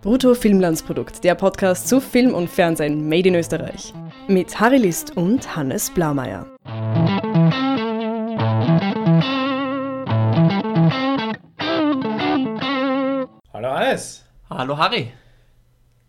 [0.00, 3.92] Brutto Filmlandsprodukt, der Podcast zu Film und Fernsehen made in Österreich.
[4.28, 6.46] Mit Harry List und Hannes Blaumeier.
[13.52, 14.24] Hallo Hannes.
[14.48, 15.10] Hallo Harry.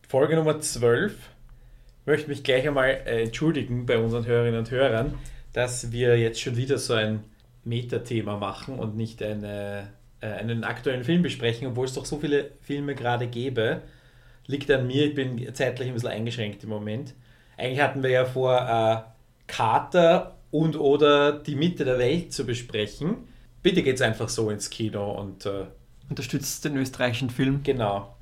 [0.08, 1.14] Folge Nummer 12.
[2.02, 5.18] Ich möchte mich gleich einmal äh, entschuldigen bei unseren Hörerinnen und Hörern,
[5.54, 7.24] dass wir jetzt schon wieder so ein
[7.64, 9.88] Metathema machen und nicht eine,
[10.22, 13.82] äh, einen aktuellen Film besprechen, obwohl es doch so viele Filme gerade gäbe.
[14.48, 17.14] Liegt an mir, ich bin zeitlich ein bisschen eingeschränkt im Moment.
[17.58, 19.10] Eigentlich hatten wir ja vor, äh,
[19.48, 23.28] Kater und oder die Mitte der Welt zu besprechen.
[23.62, 25.66] Bitte geht's einfach so ins Kino und äh,
[26.10, 27.62] Unterstützt den österreichischen Film.
[27.64, 28.16] genau.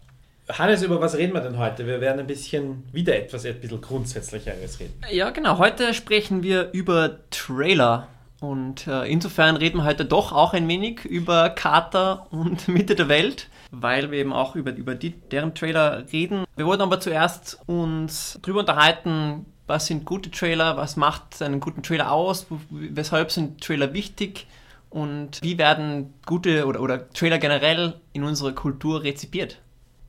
[0.50, 1.86] Hannes, über was reden wir denn heute?
[1.88, 4.94] Wir werden ein bisschen wieder etwas ein bisschen grundsätzlicheres reden.
[5.12, 5.58] Ja, genau.
[5.58, 8.08] Heute sprechen wir über Trailer.
[8.40, 13.09] Und äh, insofern reden wir heute doch auch ein wenig über Kater und Mitte der
[13.09, 16.45] Welt, weil wir eben auch über, über die, deren Trailer reden.
[16.55, 21.84] Wir wollten aber zuerst uns darüber unterhalten, was sind gute Trailer, was macht einen guten
[21.84, 24.47] Trailer aus, weshalb sind Trailer wichtig
[24.90, 29.59] und wie werden gute oder, oder Trailer generell in unserer Kultur rezipiert.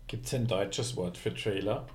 [0.06, 1.86] Gibt es ein deutsches Wort für Trailer?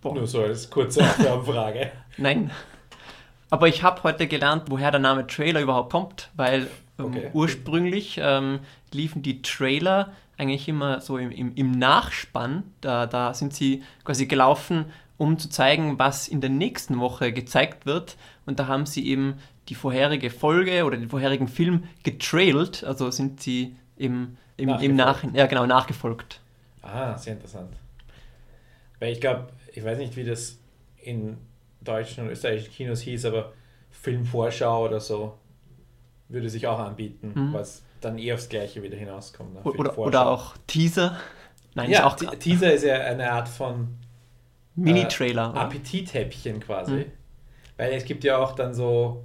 [0.00, 0.14] Boah.
[0.14, 1.92] Nur so als kurze Aufgabenfrage.
[2.16, 2.50] Nein.
[3.50, 6.62] Aber ich habe heute gelernt, woher der Name Trailer überhaupt kommt, weil
[6.98, 7.30] ähm, Okay.
[7.32, 8.60] ursprünglich ähm,
[8.92, 12.62] liefen die Trailer eigentlich immer so im, im, im Nachspann.
[12.82, 17.86] Da, da sind sie quasi gelaufen, um zu zeigen, was in der nächsten Woche gezeigt
[17.86, 18.16] wird.
[18.46, 19.34] Und da haben sie eben
[19.68, 25.06] die vorherige Folge oder den vorherigen Film getrailt, also sind sie im, im, im Nach,
[25.22, 25.36] Nachgefolgt.
[25.36, 26.40] ja, genau, nachgefolgt.
[26.82, 27.72] Ah, sehr interessant.
[28.98, 30.58] Weil ich glaube, ich weiß nicht, wie das
[31.02, 31.38] in
[31.82, 33.52] deutschen und österreichischen Kinos hieß, aber
[33.90, 35.34] Filmvorschau oder so
[36.28, 37.52] würde sich auch anbieten, Mhm.
[37.52, 39.54] was dann eh aufs Gleiche wieder hinauskommt.
[39.54, 39.62] Ne?
[39.62, 41.18] Oder, oder auch Teaser.
[41.74, 43.88] Nein, ja, ist auch Te- Teaser ist ja eine Art von
[44.76, 45.50] Mini-Trailer.
[45.52, 45.60] oder?
[45.60, 46.92] Appetithäppchen quasi.
[46.92, 47.04] Mhm.
[47.76, 49.24] Weil es gibt ja auch dann so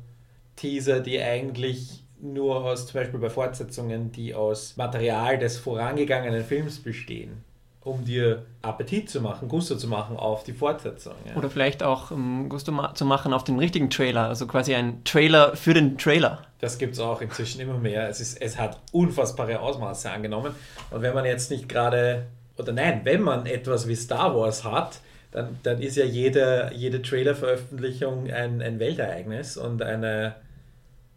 [0.56, 6.80] Teaser, die eigentlich nur aus, zum Beispiel bei Fortsetzungen, die aus Material des vorangegangenen Films
[6.82, 7.44] bestehen,
[7.86, 11.14] um dir Appetit zu machen, Gusto zu machen auf die Fortsetzung.
[11.30, 11.36] Ja.
[11.36, 15.04] Oder vielleicht auch um, Gusto ma zu machen auf den richtigen Trailer, also quasi ein
[15.04, 16.42] Trailer für den Trailer.
[16.60, 18.10] Das gibt es auch inzwischen immer mehr.
[18.10, 20.56] Es, ist, es hat unfassbare Ausmaße angenommen.
[20.90, 22.26] Und wenn man jetzt nicht gerade,
[22.58, 25.00] oder nein, wenn man etwas wie Star Wars hat,
[25.32, 30.36] dann, dann ist ja jede, jede Trailer-Veröffentlichung ein, ein Weltereignis und eine,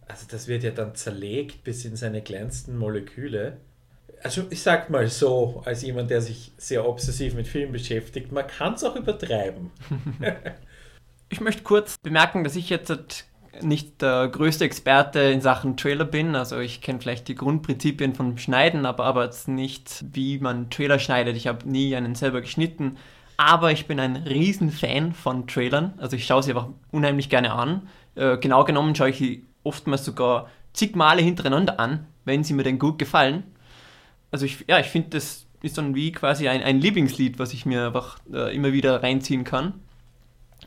[0.07, 3.57] also das wird ja dann zerlegt bis in seine kleinsten Moleküle.
[4.23, 8.47] Also ich sag mal so, als jemand, der sich sehr obsessiv mit Filmen beschäftigt, man
[8.47, 9.71] kann es auch übertreiben.
[11.31, 13.27] Ich möchte kurz bemerken, dass ich jetzt
[13.63, 16.35] nicht der größte Experte in Sachen Trailer bin.
[16.35, 20.99] Also ich kenne vielleicht die Grundprinzipien von Schneiden, aber, aber jetzt nicht, wie man Trailer
[20.99, 21.37] schneidet.
[21.37, 22.97] Ich habe nie einen selber geschnitten.
[23.37, 25.95] Aber ich bin ein Riesenfan von Trailern.
[25.99, 27.89] Also ich schaue sie einfach unheimlich gerne an.
[28.15, 32.65] Äh, genau genommen schaue ich sie oftmals sogar zig Male hintereinander an, wenn sie mir
[32.65, 33.45] denn gut gefallen.
[34.31, 37.67] Also ich, ja, ich finde, das ist dann wie quasi ein, ein Lieblingslied, was ich
[37.67, 39.75] mir einfach äh, immer wieder reinziehen kann.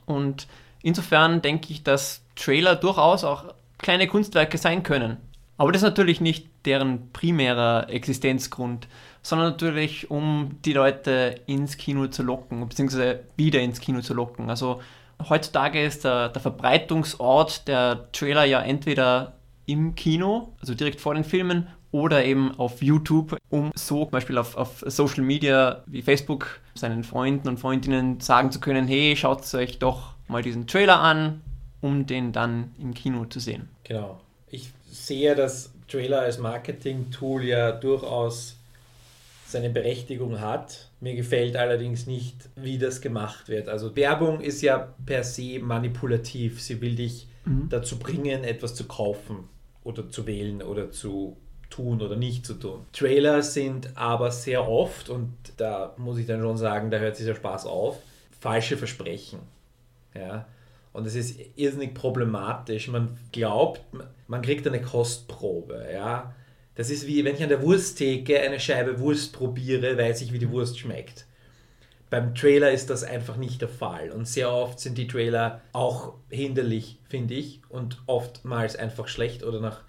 [0.06, 0.48] Und
[0.82, 5.18] insofern denke ich, dass Trailer durchaus auch kleine Kunstwerke sein können.
[5.58, 8.88] Aber das ist natürlich nicht deren primärer Existenzgrund,
[9.22, 14.50] sondern natürlich, um die Leute ins Kino zu locken, beziehungsweise wieder ins Kino zu locken.
[14.50, 14.82] Also
[15.30, 19.34] heutzutage ist der, der Verbreitungsort der Trailer ja entweder
[19.68, 24.38] im Kino, also direkt vor den Filmen, oder eben auf YouTube, um so zum Beispiel
[24.38, 29.54] auf, auf Social Media wie Facebook seinen Freunden und Freundinnen sagen zu können, hey, schaut
[29.54, 31.42] euch doch mal diesen Trailer an,
[31.82, 33.70] um den dann im Kino zu sehen.
[33.84, 34.22] Genau.
[34.50, 38.58] Ich sehe das Trailer als Marketing-Tool ja durchaus
[39.46, 40.90] seine Berechtigung hat.
[41.02, 43.68] Mir gefällt allerdings nicht, wie das gemacht wird.
[43.68, 46.62] Also Werbung ist ja per se manipulativ.
[46.62, 47.28] Sie will dich
[47.70, 49.50] dazu bringen, etwas zu kaufen
[49.84, 51.38] oder zu wählen oder zu
[51.72, 52.86] tun oder nicht zu tun.
[52.94, 57.26] Trailer sind aber sehr oft, und da muss ich dann schon sagen, da hört sich
[57.26, 57.98] der Spaß auf,
[58.40, 59.40] falsche Versprechen.
[60.14, 60.46] Ja.
[60.94, 62.90] Und es ist irrsinnig problematisch.
[62.90, 63.82] Man glaubt,
[64.28, 65.88] man kriegt eine Kostprobe.
[65.92, 66.36] Ja.
[66.76, 70.40] Das ist wie, wenn ich an der Wursttheke eine Scheibe Wurst probiere, weiß ich, wie
[70.40, 71.26] die Wurst schmeckt.
[72.10, 74.12] Beim Trailer ist das einfach nicht der Fall.
[74.12, 77.62] Und sehr oft sind die Trailer auch hinderlich, finde ich.
[77.70, 79.82] Und oftmals einfach schlecht oder nach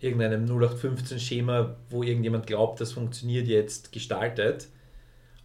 [0.00, 4.68] irgendeinem 0815-Schema, wo irgendjemand glaubt, das funktioniert jetzt, gestaltet.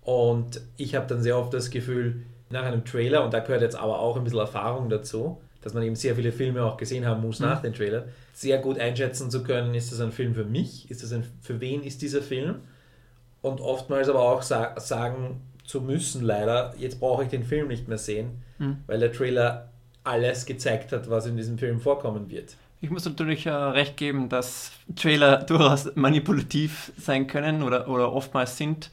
[0.02, 3.75] Und ich habe dann sehr oft das Gefühl, nach einem Trailer, und da gehört jetzt
[3.75, 7.22] aber auch ein bisschen Erfahrung dazu, dass man eben sehr viele Filme auch gesehen haben
[7.22, 7.48] muss Mhm.
[7.48, 8.04] nach den Trailern,
[8.34, 11.60] sehr gut einschätzen zu können, ist das ein Film für mich, ist das ein, für
[11.60, 12.60] wen ist dieser Film?
[13.42, 16.74] Und oftmals aber auch sa sagen zu müssen, leider.
[16.78, 18.78] Jetzt brauche ich den Film nicht mehr sehen, mhm.
[18.86, 19.69] weil der Trailer
[20.04, 22.56] alles gezeigt hat, was in diesem Film vorkommen wird.
[22.81, 28.57] Ich muss natürlich äh, recht geben, dass Trailer durchaus manipulativ sein können oder, oder oftmals
[28.57, 28.92] sind.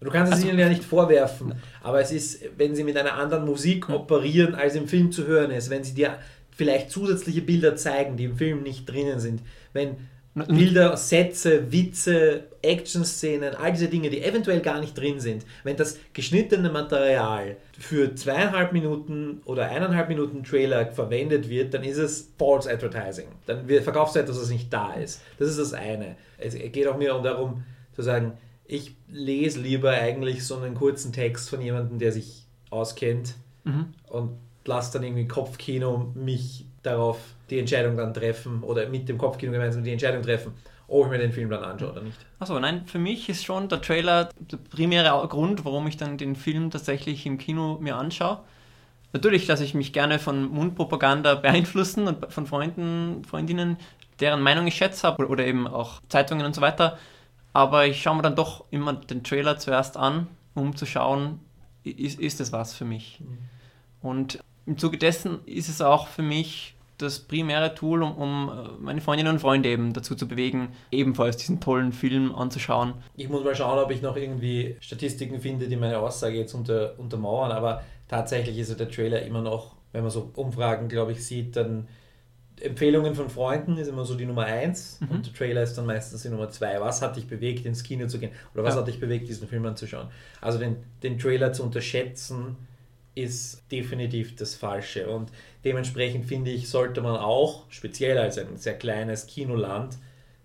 [0.00, 3.14] Du kannst es also, ihnen ja nicht vorwerfen, aber es ist, wenn sie mit einer
[3.14, 6.18] anderen Musik operieren, als im Film zu hören ist, wenn sie dir
[6.52, 9.42] vielleicht zusätzliche Bilder zeigen, die im Film nicht drinnen sind,
[9.72, 9.96] wenn
[10.46, 15.98] Bilder, Sätze, Witze, Action-Szenen, all diese Dinge, die eventuell gar nicht drin sind, wenn das
[16.12, 22.70] geschnittene Material für zweieinhalb Minuten oder eineinhalb Minuten Trailer verwendet wird, dann ist es False
[22.70, 23.28] Advertising.
[23.46, 25.20] Dann verkaufst du etwas, was nicht da ist.
[25.38, 26.16] Das ist das eine.
[26.38, 27.64] Es geht auch mir darum
[27.94, 28.32] zu sagen,
[28.66, 33.86] ich lese lieber eigentlich so einen kurzen Text von jemandem, der sich auskennt mhm.
[34.08, 34.32] und
[34.64, 37.18] lasse dann irgendwie Kopfkino mich darauf
[37.50, 40.52] die Entscheidung dann treffen oder mit dem Kopfkino gemeinsam die Entscheidung treffen,
[40.86, 42.18] ob ich mir den Film dann anschaue oder nicht.
[42.38, 46.36] Achso, nein, für mich ist schon der Trailer der primäre Grund, warum ich dann den
[46.36, 48.40] Film tatsächlich im Kino mir anschaue.
[49.12, 53.78] Natürlich lasse ich mich gerne von Mundpropaganda beeinflussen und von Freunden, Freundinnen,
[54.20, 56.98] deren Meinung ich schätze habe oder eben auch Zeitungen und so weiter.
[57.52, 61.40] Aber ich schaue mir dann doch immer den Trailer zuerst an, um zu schauen,
[61.84, 63.20] ist, ist das was für mich.
[63.20, 63.38] Mhm.
[64.00, 68.68] Und im Zuge dessen ist es auch für mich das primäre Tool, um, um, äh,
[68.80, 72.94] meine Freundinnen und Freunde eben dazu zu bewegen, ebenfalls diesen tollen Film anzuschauen.
[73.16, 76.98] Ich muss mal schauen, ob ich noch irgendwie Statistiken finde, die meine Aussage jetzt unter,
[76.98, 81.56] untermauern, aber tatsächlich ist der Trailer immer noch, wenn man so Umfragen, glaube ich, sieht,
[81.56, 81.88] dann
[82.60, 85.08] Empfehlungen von Freunden ist immer so die Nummer eins mhm.
[85.08, 86.80] und der Trailer ist dann meistens die Nummer zwei.
[86.80, 88.32] Was hat dich bewegt, ins Kino zu gehen?
[88.54, 88.80] Oder was ja.
[88.80, 90.08] hat dich bewegt, diesen Film anzuschauen?
[90.40, 92.56] Also den, den Trailer zu unterschätzen,
[93.14, 95.08] ist definitiv das Falsche.
[95.08, 95.30] Und
[95.64, 99.98] dementsprechend finde ich, sollte man auch, speziell als ein sehr kleines Kinoland,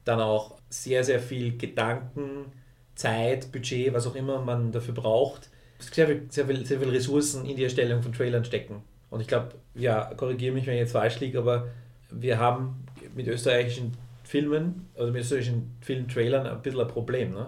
[0.05, 2.51] dann auch sehr, sehr viel Gedanken,
[2.95, 5.49] Zeit, Budget, was auch immer man dafür braucht,
[5.79, 8.83] sehr viel, sehr viel, sehr viel Ressourcen in die Erstellung von Trailern stecken.
[9.09, 11.67] Und ich glaube, ja, korrigiere mich, wenn ich jetzt falsch liege, aber
[12.09, 13.93] wir haben mit österreichischen
[14.23, 17.33] Filmen oder mit österreichischen Filmtrailern ein bisschen ein Problem.
[17.33, 17.47] Ne?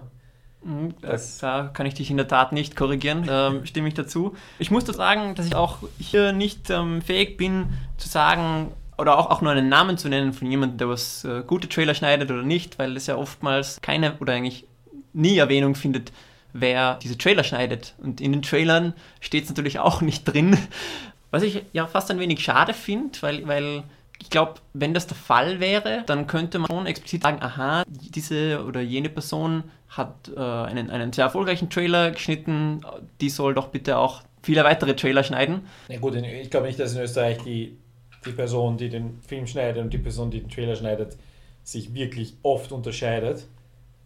[0.66, 4.34] Mhm, das da kann ich dich in der Tat nicht korrigieren, ähm, stimme ich dazu.
[4.58, 9.16] Ich muss da sagen, dass ich auch hier nicht ähm, fähig bin zu sagen oder
[9.18, 12.30] auch, auch nur einen Namen zu nennen von jemandem, der was äh, gute Trailer schneidet
[12.30, 14.64] oder nicht, weil es ja oftmals keine oder eigentlich
[15.12, 16.12] nie Erwähnung findet,
[16.52, 17.94] wer diese Trailer schneidet.
[17.98, 20.58] Und in den Trailern steht es natürlich auch nicht drin,
[21.30, 23.84] was ich ja fast ein wenig schade finde, weil, weil
[24.18, 28.64] ich glaube, wenn das der Fall wäre, dann könnte man schon explizit sagen, aha, diese
[28.64, 32.80] oder jene Person hat äh, einen, einen sehr erfolgreichen Trailer geschnitten,
[33.20, 35.62] die soll doch bitte auch viele weitere Trailer schneiden.
[35.88, 37.76] Na gut, ich glaube nicht, dass in Österreich die,
[38.24, 41.16] die Person, die den Film schneidet und die Person, die den Trailer schneidet,
[41.62, 43.46] sich wirklich oft unterscheidet.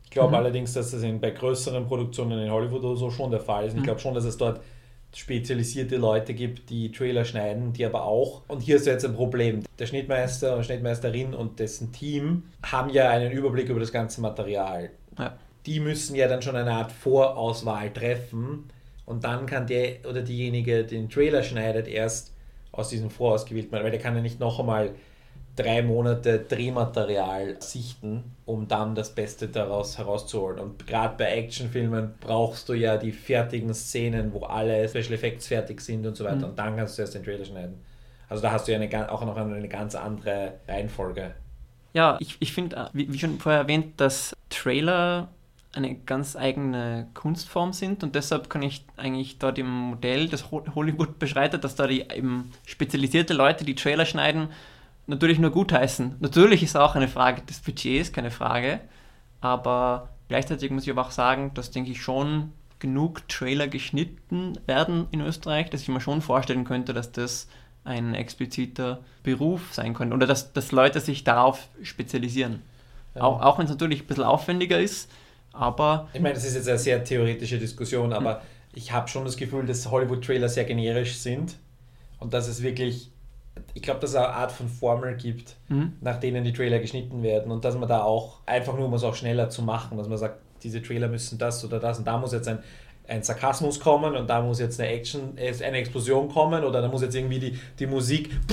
[0.05, 0.35] Ich glaube mhm.
[0.35, 3.73] allerdings, dass das in, bei größeren Produktionen in Hollywood oder so schon der Fall ist.
[3.73, 3.87] Und ich mhm.
[3.87, 4.61] glaube schon, dass es dort
[5.15, 9.65] spezialisierte Leute gibt, die Trailer schneiden, die aber auch, und hier ist jetzt ein Problem,
[9.79, 14.91] der Schnittmeister und Schnittmeisterin und dessen Team haben ja einen Überblick über das ganze Material.
[15.19, 15.37] Ja.
[15.67, 18.71] Die müssen ja dann schon eine Art Vorauswahl treffen
[19.05, 22.33] und dann kann der oder diejenige, den Trailer schneidet, erst
[22.73, 24.95] aus diesem vorausgewählten, weil der kann ja nicht noch einmal
[25.63, 30.59] drei Monate Drehmaterial sichten, um dann das Beste daraus herauszuholen.
[30.59, 35.81] Und gerade bei Actionfilmen brauchst du ja die fertigen Szenen, wo alle Special Effects fertig
[35.81, 36.37] sind und so weiter.
[36.37, 36.45] Mhm.
[36.45, 37.81] Und dann kannst du erst den Trailer schneiden.
[38.29, 41.35] Also da hast du ja eine, auch noch eine ganz andere Reihenfolge.
[41.93, 45.29] Ja, ich, ich finde, äh, wie, wie schon vorher erwähnt, dass Trailer
[45.73, 51.19] eine ganz eigene Kunstform sind und deshalb kann ich eigentlich da dem Modell, das Hollywood
[51.19, 54.49] beschreitet, dass da die eben spezialisierte Leute, die Trailer schneiden,
[55.11, 56.17] natürlich nur gutheißen.
[56.21, 58.81] Natürlich ist auch eine Frage des Budgets, keine Frage.
[59.41, 65.07] Aber gleichzeitig muss ich aber auch sagen, dass, denke ich, schon genug Trailer geschnitten werden
[65.11, 67.49] in Österreich, dass ich mir schon vorstellen könnte, dass das
[67.85, 72.63] ein expliziter Beruf sein könnte oder dass, dass Leute sich darauf spezialisieren.
[73.15, 73.23] Ja.
[73.23, 75.11] Auch, auch wenn es natürlich ein bisschen aufwendiger ist,
[75.53, 76.09] aber...
[76.13, 78.41] Ich meine, das ist jetzt eine sehr theoretische Diskussion, aber hm.
[78.75, 81.57] ich habe schon das Gefühl, dass Hollywood-Trailer sehr generisch sind
[82.19, 83.11] und dass es wirklich
[83.75, 85.93] ich glaube, dass es eine Art von Formel gibt, mhm.
[86.01, 89.05] nach denen die Trailer geschnitten werden und dass man da auch einfach nur, um es
[89.05, 92.19] auch schneller zu machen, dass man sagt, diese Trailer müssen das oder das und da
[92.19, 92.59] muss jetzt ein,
[93.09, 97.03] ein Sarkasmus kommen und da muss jetzt eine Action, eine Explosion kommen oder da muss
[97.03, 98.31] jetzt irgendwie die, die Musik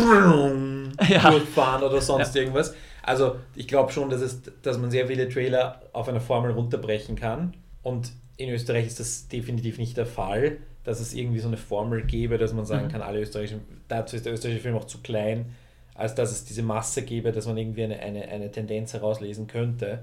[1.09, 1.31] ja.
[1.31, 2.41] durchfahren oder sonst ja.
[2.41, 2.73] irgendwas.
[3.03, 7.15] Also ich glaube schon, dass, es, dass man sehr viele Trailer auf einer Formel runterbrechen
[7.15, 11.57] kann und in Österreich ist das definitiv nicht der Fall dass es irgendwie so eine
[11.57, 12.91] Formel gäbe, dass man sagen mhm.
[12.91, 15.47] kann, alle österreichischen, dazu ist der österreichische Film auch zu klein,
[15.95, 19.99] als dass es diese Masse gäbe, dass man irgendwie eine, eine, eine Tendenz herauslesen könnte.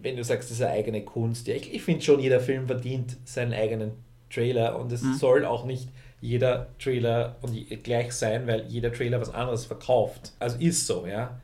[0.00, 2.66] Wenn du sagst, das ist eine eigene Kunst, ja, ich, ich finde schon, jeder Film
[2.66, 3.92] verdient seinen eigenen
[4.30, 5.14] Trailer und es mhm.
[5.14, 5.90] soll auch nicht
[6.22, 10.32] jeder Trailer und gleich sein, weil jeder Trailer was anderes verkauft.
[10.38, 11.38] Also ist so, ja.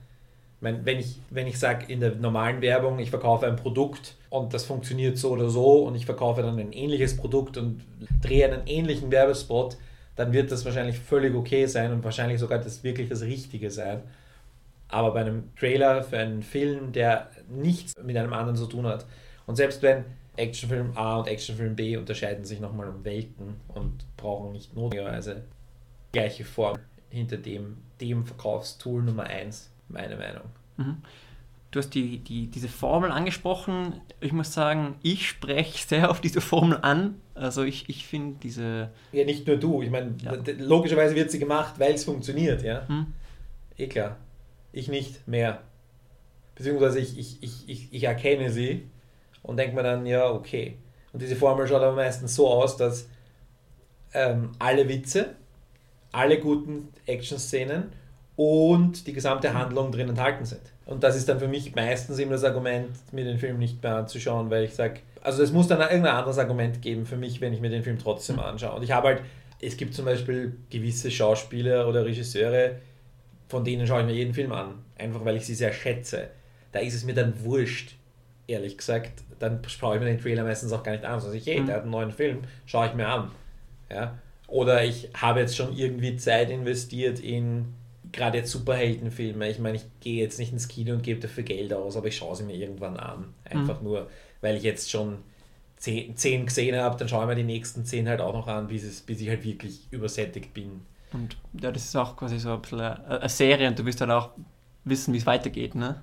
[0.57, 4.16] Ich meine, wenn ich, wenn ich sage in der normalen Werbung, ich verkaufe ein Produkt
[4.31, 7.83] und das funktioniert so oder so und ich verkaufe dann ein ähnliches Produkt und
[8.23, 9.77] drehe einen ähnlichen Werbespot,
[10.17, 14.03] dann wird das wahrscheinlich völlig okay sein und wahrscheinlich sogar das wirklich das Richtige sein.
[14.89, 19.05] Aber bei einem Trailer für einen Film, der nichts mit einem anderen zu tun hat,
[19.47, 20.05] und selbst wenn
[20.37, 25.45] Actionfilm A und Actionfilm B unterscheiden sich nochmal um Welten und brauchen nicht notwendigerweise
[26.13, 26.79] gleiche Form
[27.11, 30.45] hinter dem, dem Verkaufstool Nummer 1, meine Meinung.
[30.77, 30.97] Mhm.
[31.71, 34.01] Du hast die, die, diese Formel angesprochen.
[34.21, 37.21] Ich muss sagen, ich spreche sehr auf diese Formel an.
[37.35, 38.91] Also ich, ich finde diese...
[39.13, 39.83] Ja, nicht nur du.
[39.83, 40.37] Ich meine, ja.
[40.59, 42.89] logischerweise wird sie gemacht, weil es funktioniert, ja.
[42.89, 43.13] Hm.
[43.77, 44.17] Eh klar.
[44.73, 45.63] Ich nicht mehr.
[46.55, 48.89] Beziehungsweise ich, ich, ich, ich, ich erkenne sie
[49.43, 50.79] und denke mir dann, ja, okay.
[51.13, 53.09] Und diese Formel schaut aber meistens so aus, dass
[54.15, 55.37] ähm, alle Witze,
[56.13, 57.93] alle guten Action-Szenen
[58.37, 60.63] und die gesamte Handlung drin enthalten sind.
[60.87, 63.97] Und das ist dann für mich meistens immer das Argument, mir den Film nicht mehr
[63.97, 67.53] anzuschauen, weil ich sage, also es muss dann irgendein anderes Argument geben für mich, wenn
[67.53, 68.77] ich mir den Film trotzdem anschaue.
[68.77, 69.23] Und ich habe halt,
[69.61, 72.77] es gibt zum Beispiel gewisse Schauspieler oder Regisseure,
[73.49, 76.29] von denen schaue ich mir jeden Film an, einfach weil ich sie sehr schätze.
[76.71, 77.97] Da ist es mir dann wurscht,
[78.47, 81.15] ehrlich gesagt, dann schaue ich mir den Trailer meistens auch gar nicht an.
[81.15, 81.67] Also ich, hey, mhm.
[81.67, 83.33] der hat einen neuen Film, schaue ich mir an.
[83.91, 84.19] Ja?
[84.47, 87.75] Oder ich habe jetzt schon irgendwie Zeit investiert in
[88.17, 89.49] gerade jetzt Superheldenfilme.
[89.49, 92.17] Ich meine, ich gehe jetzt nicht ins Kino und gebe dafür Geld aus, aber ich
[92.17, 93.35] schaue sie mir irgendwann an.
[93.45, 93.87] Einfach mhm.
[93.87, 95.19] nur, weil ich jetzt schon
[95.77, 98.67] zehn, zehn gesehen habe, dann schaue ich mir die nächsten zehn halt auch noch an,
[98.67, 100.81] bis, es, bis ich halt wirklich übersättigt bin.
[101.13, 104.01] Und ja, das ist auch quasi so ein bisschen eine, eine Serie und du wirst
[104.01, 104.31] dann auch
[104.85, 106.03] wissen, wie es weitergeht, ne?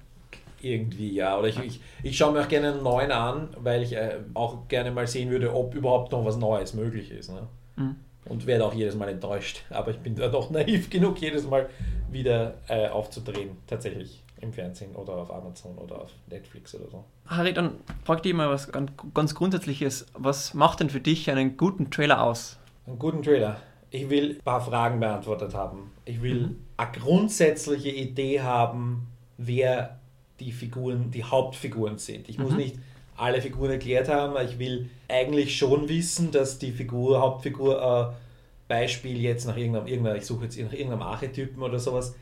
[0.61, 1.37] Irgendwie, ja.
[1.37, 4.67] Oder ich, ich, ich schaue mir auch gerne einen neuen an, weil ich äh, auch
[4.69, 7.29] gerne mal sehen würde, ob überhaupt noch was Neues möglich ist.
[7.29, 7.47] Ne?
[7.75, 7.95] Mhm.
[8.25, 9.63] Und werde auch jedes Mal enttäuscht.
[9.69, 11.69] Aber ich bin da doch naiv genug, jedes Mal
[12.11, 17.03] wieder äh, aufzudrehen, tatsächlich im Fernsehen oder auf Amazon oder auf Netflix oder so.
[17.27, 20.05] Harry, dann frag dich mal was ganz, Grundsätzliches.
[20.13, 22.59] Was macht denn für dich einen guten Trailer aus?
[22.85, 23.57] Einen guten Trailer?
[23.89, 25.91] Ich will ein paar Fragen beantwortet haben.
[26.05, 26.59] Ich will mhm.
[26.77, 29.99] eine grundsätzliche Idee haben, wer
[30.39, 32.27] die Figuren, die Hauptfiguren sind.
[32.27, 32.43] Ich mhm.
[32.43, 32.77] muss nicht
[33.17, 38.23] alle Figuren erklärt haben, ich will eigentlich schon wissen, dass die Figur, Hauptfigur, äh,
[38.67, 42.15] Beispiel jetzt nach irgendeinem, irgendeiner, ich suche jetzt nach irgendeinem Archetypen oder sowas,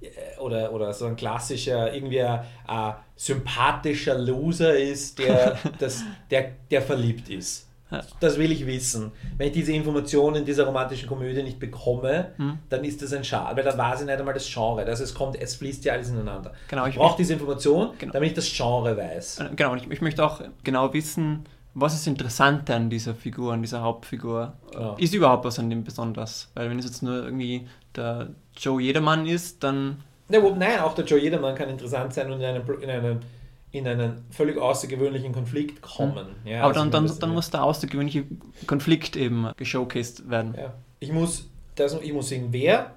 [0.00, 6.52] äh, oder, oder so ein klassischer, irgendwie ein, ein sympathischer Loser ist, der, das, der,
[6.70, 7.67] der verliebt ist.
[8.20, 9.12] Das will ich wissen.
[9.36, 12.58] Wenn ich diese Informationen in dieser romantischen Komödie nicht bekomme, mhm.
[12.68, 14.84] dann ist das ein Schade, weil dann weiß ich nicht einmal das Genre.
[14.84, 16.52] Also es kommt, es fließt ja alles ineinander.
[16.68, 18.12] Genau, ich, ich brauche diese Information, genau.
[18.12, 19.40] damit ich das Genre weiß.
[19.40, 23.52] Äh, genau, und ich, ich, möchte auch genau wissen, was ist interessant an dieser Figur,
[23.52, 24.54] an dieser Hauptfigur.
[24.72, 24.96] Genau.
[24.96, 26.50] Ist überhaupt was an dem besonders?
[26.54, 30.02] Weil wenn es jetzt nur irgendwie der Joe Jedermann ist, dann...
[30.28, 33.20] Ja, nein, auch der Joe Jedermann kann interessant sein und in einem, in einem
[33.70, 36.28] in einen völlig außergewöhnlichen Konflikt kommen.
[36.44, 36.48] Mhm.
[36.50, 38.24] Ja, Aber dann, dann, dann muss der außergewöhnliche
[38.66, 40.54] Konflikt eben geshowcased werden.
[40.56, 40.74] Ja.
[41.00, 42.94] Ich, muss, das, ich muss sehen, wer,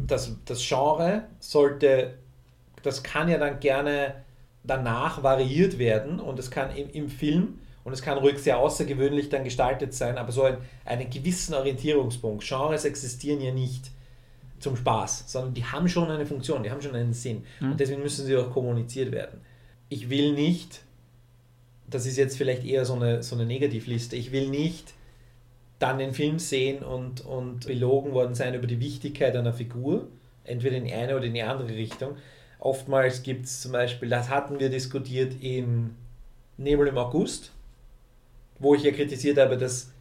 [0.00, 2.14] das, das Genre sollte,
[2.82, 4.24] das kann ja dann gerne
[4.64, 9.28] danach variiert werden und es kann im, im Film und es kann ruhig sehr außergewöhnlich
[9.28, 12.44] dann gestaltet sein, aber so ein, einen gewissen Orientierungspunkt.
[12.44, 13.92] Genres existieren ja nicht
[14.58, 17.44] zum Spaß, sondern die haben schon eine Funktion, die haben schon einen Sinn.
[17.60, 17.72] Mhm.
[17.72, 19.40] Und deswegen müssen sie auch kommuniziert werden
[19.88, 20.82] ich will nicht,
[21.88, 24.94] das ist jetzt vielleicht eher so eine, so eine Negativliste, ich will nicht
[25.78, 30.08] dann den Film sehen und, und belogen worden sein über die Wichtigkeit einer Figur,
[30.44, 32.16] entweder in die eine oder in die andere Richtung.
[32.58, 35.94] Oftmals gibt es zum Beispiel, das hatten wir diskutiert in
[36.56, 37.52] Nebel im August,
[38.58, 39.92] wo ich ja kritisiert habe, dass,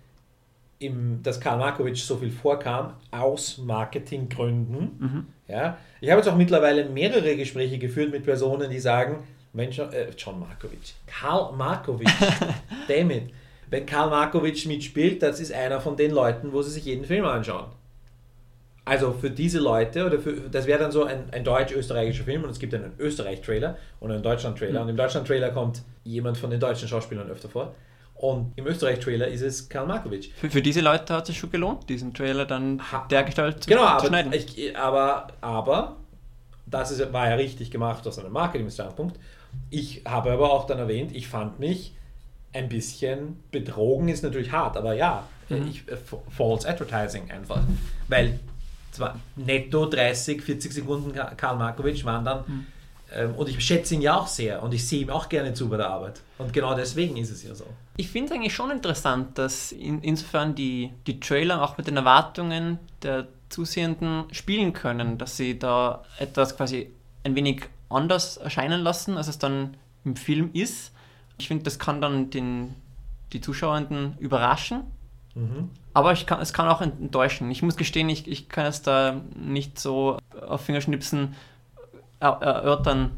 [0.80, 4.80] im, dass Karl Markovic so viel vorkam, aus Marketinggründen.
[4.98, 5.28] Mhm.
[5.50, 9.24] Ja, ich habe jetzt auch mittlerweile mehrere Gespräche geführt mit Personen, die sagen,
[9.56, 12.10] Mensch, äh, John Markovic, Karl Markovic,
[12.88, 13.32] damit.
[13.70, 17.26] Wenn Karl Markovic mitspielt, das ist einer von den Leuten, wo sie sich jeden Film
[17.26, 17.66] anschauen.
[18.84, 22.52] Also für diese Leute, oder für, das wäre dann so ein, ein deutsch-österreichischer Film und
[22.52, 24.82] es gibt einen Österreich-Trailer und einen Deutschland-Trailer.
[24.82, 24.84] Mhm.
[24.84, 27.74] Und im Deutschland-Trailer kommt jemand von den deutschen Schauspielern öfter vor.
[28.14, 30.32] Und im Österreich-Trailer ist es Karl Markovic.
[30.36, 33.98] Für, für, diese Leute hat es schon gelohnt, diesen Trailer dann ha, dergestalt zu, genau,
[33.98, 34.32] zu schneiden.
[34.32, 35.98] Ich, aber, aber
[36.66, 39.20] das ist, war ja richtig gemacht aus einem Marketing-Standpunkt.
[39.70, 41.94] Ich habe aber auch dann erwähnt, ich fand mich
[42.54, 45.68] ein bisschen betrogen, ist natürlich hart, aber ja, mhm.
[45.68, 45.98] ich, äh,
[46.30, 47.62] False Advertising einfach.
[48.08, 48.40] Weil
[48.92, 52.66] zwar netto 30, 40 Sekunden Karl Markovic waren dann mhm.
[53.14, 55.70] Ähm, und ich schätze ihn ja auch sehr und ich sehe ihm auch gerne zu
[55.70, 56.22] bei der Arbeit.
[56.38, 57.66] Und genau deswegen ist es ja so.
[57.98, 61.98] Ich finde es eigentlich schon interessant, dass in, insofern die, die Trailer auch mit den
[61.98, 66.92] Erwartungen der Zusehenden spielen können, dass sie da etwas quasi
[67.24, 70.92] ein wenig anders erscheinen lassen, als es dann im Film ist.
[71.38, 72.76] Ich finde, das kann dann den,
[73.34, 74.84] die Zuschauenden überraschen.
[75.36, 75.70] Mhm.
[75.94, 77.52] Aber ich kann, es kann auch enttäuschen.
[77.52, 81.36] Ich muss gestehen, ich, ich kann es da nicht so auf Fingerschnipsen
[82.20, 83.12] erörtern,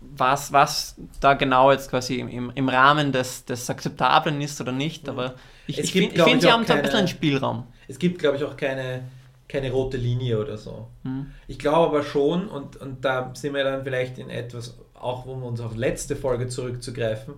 [0.00, 5.08] was, was da genau jetzt quasi im, im Rahmen des, des Akzeptablen ist oder nicht.
[5.08, 5.34] Aber
[5.66, 7.66] ich, ich finde, find, sie haben da ein bisschen einen Spielraum.
[7.86, 9.02] Es gibt, glaube ich, auch keine,
[9.50, 10.88] keine rote Linie oder so.
[11.02, 11.26] Mhm.
[11.48, 15.42] Ich glaube aber schon, und, und da sind wir dann vielleicht in etwas, auch um
[15.42, 17.34] uns auf letzte Folge zurückzugreifen,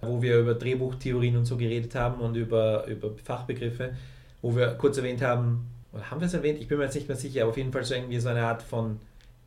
[0.00, 3.94] wo wir über Drehbuchtheorien und so geredet haben und über, über Fachbegriffe,
[4.42, 6.58] wo wir kurz erwähnt haben, oder haben wir es erwähnt?
[6.60, 8.42] Ich bin mir jetzt nicht mehr sicher, aber auf jeden Fall so irgendwie so eine
[8.42, 8.98] Art von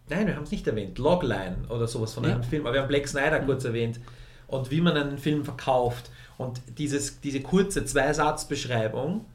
[0.07, 0.99] Nein, wir haben es nicht erwähnt.
[0.99, 2.33] Logline oder sowas von ja.
[2.33, 2.65] einem Film.
[2.65, 3.45] Aber wir haben Black Snyder mhm.
[3.47, 3.99] kurz erwähnt.
[4.47, 6.11] Und wie man einen Film verkauft.
[6.37, 9.25] Und dieses, diese kurze Zwei-Satz-Beschreibung.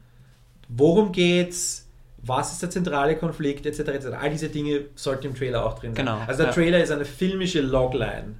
[0.68, 1.89] Worum geht's?
[2.22, 3.66] Was ist der zentrale Konflikt?
[3.66, 3.80] Etc.
[3.80, 4.06] etc.
[4.20, 6.06] All diese Dinge sollten im Trailer auch drin sein.
[6.06, 6.18] Genau.
[6.26, 6.52] Also der ja.
[6.52, 8.34] Trailer ist eine filmische Logline,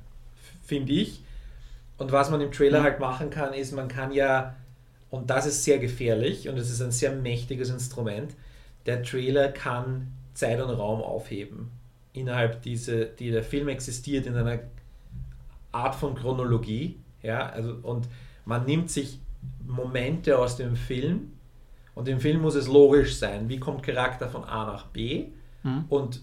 [0.62, 1.22] finde ich.
[1.98, 2.84] Und was man im Trailer mhm.
[2.84, 4.56] halt machen kann, ist, man kann ja,
[5.10, 8.34] und das ist sehr gefährlich und es ist ein sehr mächtiges Instrument,
[8.86, 11.70] der Trailer kann Zeit und Raum aufheben
[12.12, 14.60] innerhalb diese, die der Film existiert in einer
[15.72, 18.08] Art von Chronologie, ja, also und
[18.44, 19.20] man nimmt sich
[19.66, 21.32] Momente aus dem Film
[22.00, 25.26] und im Film muss es logisch sein, wie kommt Charakter von A nach B
[25.62, 25.84] mhm.
[25.88, 26.20] und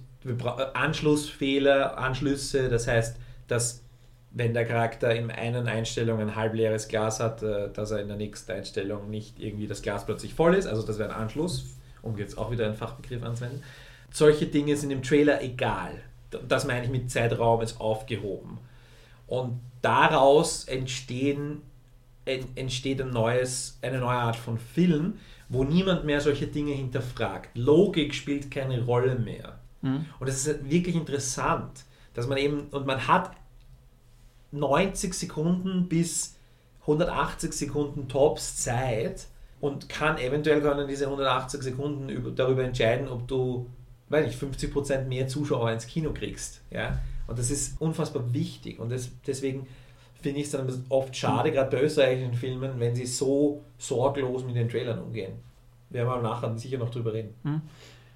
[0.73, 3.17] Anschlussfehler, Anschlüsse, das heißt,
[3.47, 3.83] dass
[4.31, 8.17] wenn der Charakter in einer Einstellung ein halbleeres Glas hat, äh, dass er in der
[8.17, 11.65] nächsten Einstellung nicht irgendwie das Glas plötzlich voll ist, also das wäre ein Anschluss,
[12.01, 13.63] um jetzt auch wieder einen Fachbegriff anzuwenden
[14.11, 16.01] solche Dinge sind im Trailer egal.
[16.47, 18.57] Das meine ich mit Zeitraum ist aufgehoben.
[19.27, 21.61] Und daraus entstehen,
[22.25, 25.19] entsteht ein neues, eine neue Art von Film,
[25.49, 27.49] wo niemand mehr solche Dinge hinterfragt.
[27.55, 29.59] Logik spielt keine Rolle mehr.
[29.81, 30.05] Mhm.
[30.19, 33.31] Und es ist wirklich interessant, dass man eben, und man hat
[34.51, 36.35] 90 Sekunden bis
[36.81, 39.27] 180 Sekunden Tops Zeit
[39.59, 43.67] und kann eventuell können diese 180 Sekunden darüber entscheiden, ob du
[44.09, 46.61] weil ich 50% mehr Zuschauer ins Kino kriegst.
[46.71, 46.99] Ja?
[47.27, 48.79] Und das ist unfassbar wichtig.
[48.79, 49.67] Und das, deswegen
[50.21, 54.55] finde ich es dann oft schade, gerade bei österreichischen Filmen, wenn sie so sorglos mit
[54.55, 55.33] den Trailern umgehen.
[55.89, 57.33] Wir werden nachher sicher noch drüber reden.
[57.43, 57.61] Hm.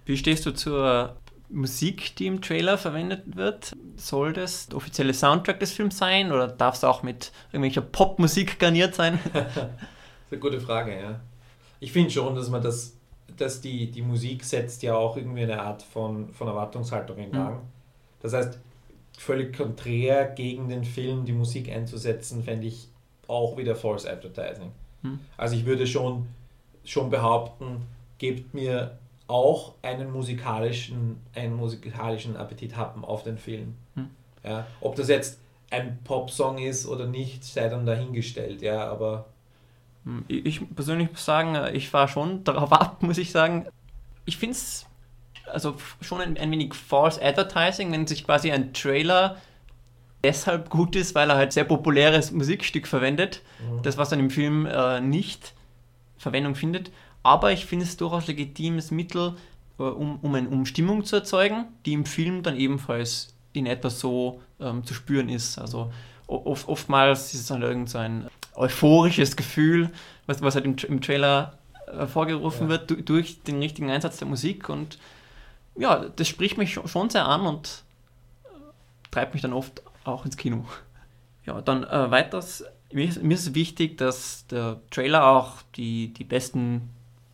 [0.06, 1.16] Wie stehst du zur
[1.50, 3.76] Musik, die im Trailer verwendet wird?
[3.96, 8.60] Soll das der offizielle Soundtrack des Films sein oder darf es auch mit irgendwelcher Popmusik
[8.60, 9.20] garniert sein?
[9.34, 9.62] das ist
[10.32, 11.20] eine gute Frage, ja.
[11.80, 12.96] Ich finde schon, dass man das
[13.38, 17.56] dass die, die Musik setzt ja auch irgendwie eine Art von, von Erwartungshaltung in Gang.
[17.56, 17.68] Mhm.
[18.22, 18.60] Das heißt,
[19.18, 22.88] völlig konträr gegen den Film die Musik einzusetzen, fände ich
[23.28, 24.72] auch wieder False Advertising.
[25.02, 25.20] Mhm.
[25.38, 26.28] Also ich würde schon,
[26.84, 27.86] schon behaupten,
[28.18, 33.76] gebt mir auch einen musikalischen, einen musikalischen Appetit haben auf den Film.
[33.96, 34.10] Mhm.
[34.44, 35.40] Ja, ob das jetzt
[35.70, 39.26] ein Popsong ist oder nicht, sei dann dahingestellt, ja, aber
[40.04, 43.68] hm, ich persönlich muss sagen, ich war schon darauf ab, muss ich sagen.
[44.26, 44.86] Ich finde es
[45.52, 49.38] also schon ein, ein, wenig false advertising, wenn sich quasi ein Trailer
[50.24, 53.82] deshalb gut ist, weil er halt sehr populäres Musikstück verwendet, mhm.
[53.82, 55.54] das was dann im Film äh, nicht
[56.22, 56.92] Verwendung findet.
[57.24, 59.36] Aber ich finde es durchaus legitimes Mittel,
[59.80, 63.90] äh, um, um, ein, um Stimmung zu erzeugen, die im Film dann ebenfalls in etwa
[63.90, 65.58] so ähm, zu spüren ist.
[65.58, 65.92] Also
[66.28, 69.90] oft, oftmals ist es dann irgend so ein euphorisches Gefühl,
[70.28, 71.58] was, was halt im, im Trailer
[71.88, 72.70] hervorgerufen ja.
[72.70, 74.70] wird durch den richtigen Einsatz der Musik.
[74.70, 75.00] Und
[75.76, 77.84] ja, das spricht mich schon sehr an und
[79.10, 80.66] treibt mich dann oft auch ins Kino.
[81.46, 86.24] Ja, dann äh, weiters, mir ist, mir ist wichtig, dass der Trailer auch die, die
[86.24, 86.90] besten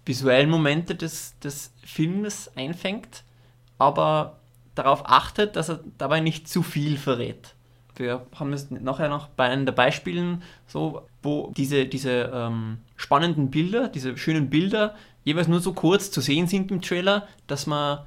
[0.06, 3.24] visuellen Momente des, des Films einfängt,
[3.78, 4.40] aber
[4.76, 7.56] darauf achtet, dass er dabei nicht zu viel verrät
[8.00, 13.50] wir haben es nachher noch bei einem der Beispielen so, wo diese, diese ähm, spannenden
[13.50, 18.00] Bilder, diese schönen Bilder jeweils nur so kurz zu sehen sind im Trailer, dass man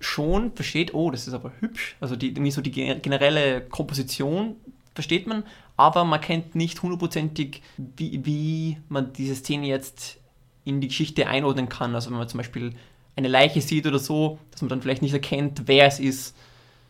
[0.00, 1.96] schon versteht, oh, das ist aber hübsch.
[2.00, 4.56] Also die, so die generelle Komposition
[4.94, 5.42] versteht man,
[5.76, 10.18] aber man kennt nicht hundertprozentig, wie, wie man diese Szene jetzt
[10.64, 11.94] in die Geschichte einordnen kann.
[11.94, 12.72] Also wenn man zum Beispiel
[13.14, 16.36] eine Leiche sieht oder so, dass man dann vielleicht nicht erkennt, wer es ist.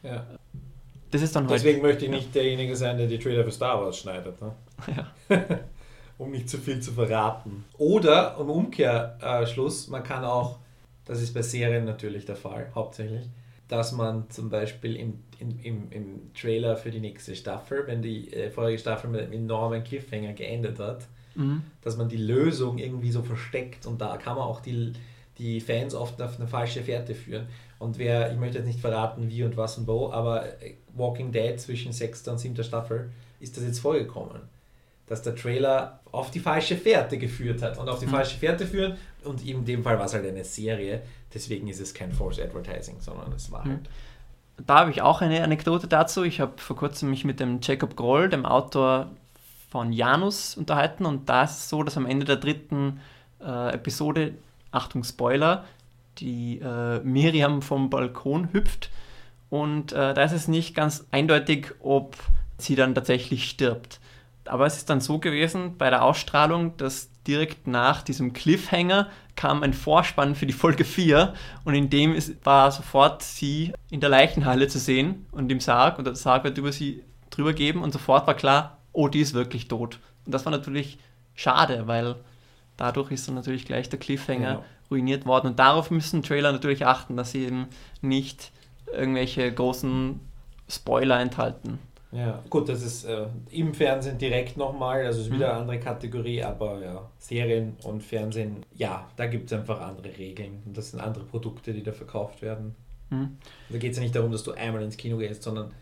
[0.03, 0.27] Ja.
[1.11, 3.81] Das ist dann Deswegen halt, möchte ich nicht derjenige sein, der die Trailer für Star
[3.81, 4.41] Wars schneidet.
[4.41, 4.53] Ne?
[4.97, 5.45] Ja.
[6.19, 7.65] um nicht zu viel zu verraten.
[7.79, 10.59] Oder im Umkehrschluss, man kann auch,
[11.05, 13.27] das ist bei Serien natürlich der Fall, hauptsächlich,
[13.69, 18.33] dass man zum Beispiel im, im, im, im Trailer für die nächste Staffel, wenn die
[18.33, 21.63] äh, vorige Staffel mit einem enormen Cliffhanger geendet hat, Mhm.
[21.83, 24.95] dass man die Lösung irgendwie so versteckt und da kann man auch die,
[25.39, 27.47] die Fans oft auf eine falsche Fährte führen.
[27.79, 31.33] Und wer, ich möchte jetzt nicht verraten, wie und was und wo, aber äh, Walking
[31.33, 34.41] Dead zwischen sechster und siebter Staffel ist das jetzt vorgekommen.
[35.07, 38.11] Dass der Trailer auf die falsche Fährte geführt hat und auf die Mhm.
[38.11, 41.95] falsche Fährte führen und in dem Fall war es halt eine Serie, deswegen ist es
[41.95, 43.71] kein Force Advertising, sondern es war Mhm.
[43.71, 43.81] halt.
[44.67, 46.23] Da habe ich auch eine Anekdote dazu.
[46.25, 49.11] Ich habe vor kurzem mich mit dem Jacob Groll, dem Autor
[49.71, 53.01] von Janus, unterhalten und da ist es so, dass am Ende der dritten
[53.45, 54.33] äh, Episode,
[54.73, 55.65] Achtung Spoiler,
[56.19, 58.91] die äh, Miriam vom Balkon hüpft
[59.51, 62.17] und äh, da ist es nicht ganz eindeutig, ob
[62.59, 64.01] sie dann tatsächlich stirbt.
[64.49, 69.63] Aber es ist dann so gewesen bei der Ausstrahlung, dass direkt nach diesem Cliffhanger kam
[69.63, 74.09] ein Vorspann für die Folge 4 und in dem ist, war sofort sie in der
[74.09, 77.93] Leichenhalle zu sehen und im Sarg und der Sarg wird über sie drüber geben und
[77.93, 79.99] sofort war klar, oh, die ist wirklich tot.
[80.25, 80.99] Und das war natürlich
[81.35, 82.15] schade, weil
[82.77, 84.65] dadurch ist dann natürlich gleich der Cliffhanger Genau.
[84.91, 87.67] ruiniert worden und darauf müssen Trailer natürlich achten, dass sie eben
[88.01, 88.53] nicht
[88.93, 90.21] irgendwelche großen
[90.69, 91.79] Spoiler enthalten.
[92.17, 96.43] Ja, gut, das ist äh, im Fernsehen direkt nochmal, also ist wieder eine andere Kategorie,
[96.43, 101.01] aber ja, Serien und Fernsehen, ja, da gibt es einfach andere Regeln und das sind
[101.01, 102.75] andere Produkte, die da verkauft werden.
[103.11, 103.37] Mhm.
[103.69, 105.73] Da geht es ja nicht darum, dass du einmal ins Kino gehst, sondern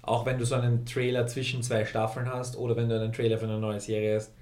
[0.00, 3.36] auch wenn du so einen Trailer zwischen zwei Staffeln hast oder wenn du einen Trailer
[3.36, 4.32] für eine neue Serie hast,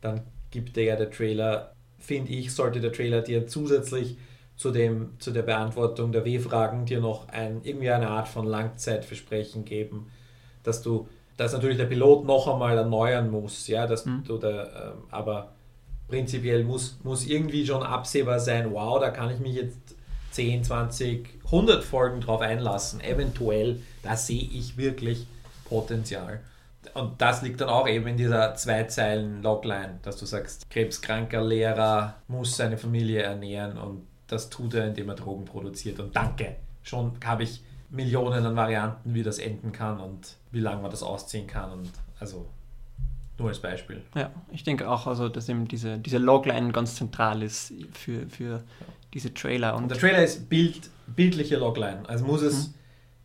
[0.00, 4.16] dann gibt dir ja der Trailer, finde ich, sollte der Trailer dir zusätzlich
[4.56, 9.64] zu, dem, zu der Beantwortung der W-Fragen dir noch ein, irgendwie eine Art von Langzeitversprechen
[9.64, 10.10] geben,
[10.62, 14.24] dass du, dass natürlich der Pilot noch einmal erneuern muss, ja, dass Mhm.
[14.26, 15.52] du da, ähm, aber
[16.08, 19.78] prinzipiell muss, muss irgendwie schon absehbar sein, wow, da kann ich mich jetzt
[20.32, 25.26] 10, 20, 100 Folgen drauf einlassen, eventuell, da sehe ich wirklich
[25.64, 26.40] Potenzial.
[26.94, 32.56] Und das liegt dann auch eben in dieser Zwei-Zeilen-Logline, dass du sagst, krebskranker Lehrer muss
[32.56, 35.98] seine Familie ernähren und das tut er, indem er Drogen produziert.
[36.00, 40.82] Und danke, schon habe ich Millionen an Varianten, wie das enden kann und wie lange
[40.82, 41.70] man das ausziehen kann.
[41.72, 42.46] Und also
[43.38, 44.02] nur als Beispiel.
[44.14, 48.62] Ja, ich denke auch, also, dass eben diese, diese Logline ganz zentral ist für, für
[49.14, 49.74] diese Trailer.
[49.74, 52.02] Und Und der Trailer ist Bild, bildliche Logline.
[52.08, 52.74] Also muss es, Mhm.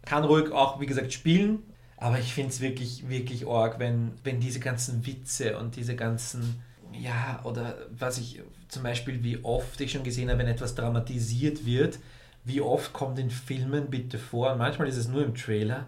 [0.05, 1.59] kann ruhig auch, wie gesagt, spielen,
[1.97, 6.61] aber ich finde es wirklich, wirklich arg, wenn, wenn diese ganzen Witze und diese ganzen,
[6.93, 11.65] ja, oder was ich zum Beispiel, wie oft ich schon gesehen habe, wenn etwas dramatisiert
[11.65, 11.99] wird,
[12.45, 15.85] wie oft kommt in Filmen bitte vor, und manchmal ist es nur im Trailer,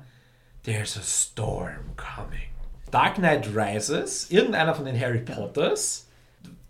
[0.64, 2.50] there's a storm coming.
[2.92, 6.08] Dark Knight Rises, irgendeiner von den Harry Potters,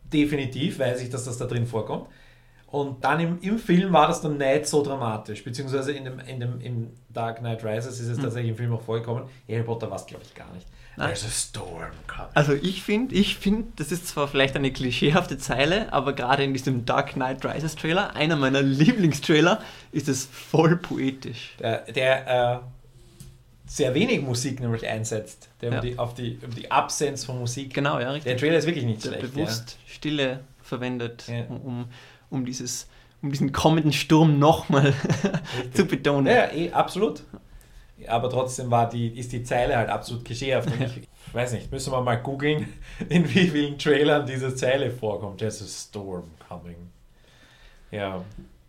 [0.04, 2.08] definitiv weiß ich, dass das da drin vorkommt.
[2.68, 6.40] Und dann im, im Film war das dann nicht so dramatisch, beziehungsweise in dem, in
[6.40, 8.24] dem im Dark Knight Rises ist es Hm.
[8.24, 9.24] tatsächlich im Film auch vorgekommen.
[9.50, 10.68] Harry Potter war es, glaube ich, gar nicht.
[10.96, 11.10] Nein.
[11.10, 12.32] There's a storm coming.
[12.34, 16.54] also ich finde, ich finde, das ist zwar vielleicht eine klischeehafte Zeile, aber gerade in
[16.54, 21.54] diesem Dark Knight Rises Trailer, einer meiner Lieblingstrailer, ist es voll poetisch.
[21.60, 25.80] Der, der äh, sehr wenig Musik nämlich einsetzt, der Ja.
[25.80, 27.74] um, die, auf die, um die Absenz von Musik.
[27.76, 28.32] Genau, ja, richtig.
[28.32, 29.34] Der Trailer ist wirklich nicht Der schlecht.
[29.34, 31.44] bewusst Stille verwendet, Ja.
[31.46, 31.86] um,
[32.32, 32.88] um, dieses,
[33.22, 34.94] um diesen kommenden Sturm nochmal
[35.74, 36.28] zu betonen.
[36.28, 37.24] Ja, eh, absolut.
[38.08, 40.22] Aber trotzdem war die, ist die Zeile halt absolut.
[40.22, 42.68] Und ich, ich weiß nicht, müssen wir mal googeln,
[43.10, 45.40] in wie vielen Trailern diese Zeile vorkommt.
[45.40, 46.76] There's a storm coming.
[47.92, 48.24] Ja,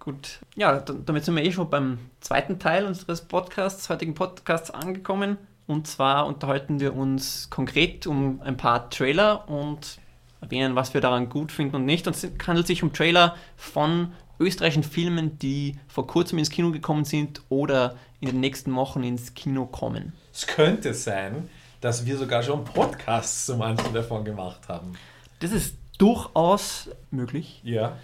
[0.09, 5.37] Gut, ja, damit sind wir eh schon beim zweiten Teil unseres Podcasts, heutigen Podcasts angekommen.
[5.67, 9.99] Und zwar unterhalten wir uns konkret um ein paar Trailer und
[10.41, 12.07] erwähnen, was wir daran gut finden und nicht.
[12.07, 17.05] Und es handelt sich um Trailer von österreichischen Filmen, die vor kurzem ins Kino gekommen
[17.05, 20.13] sind oder in den nächsten Wochen ins Kino kommen.
[20.33, 21.49] es könnte sein,
[21.81, 24.95] dass wir sogar schon Podcasts zu manchen davon gemacht haben.
[25.41, 27.61] Das ist durchaus möglich.
[27.63, 27.97] Ja.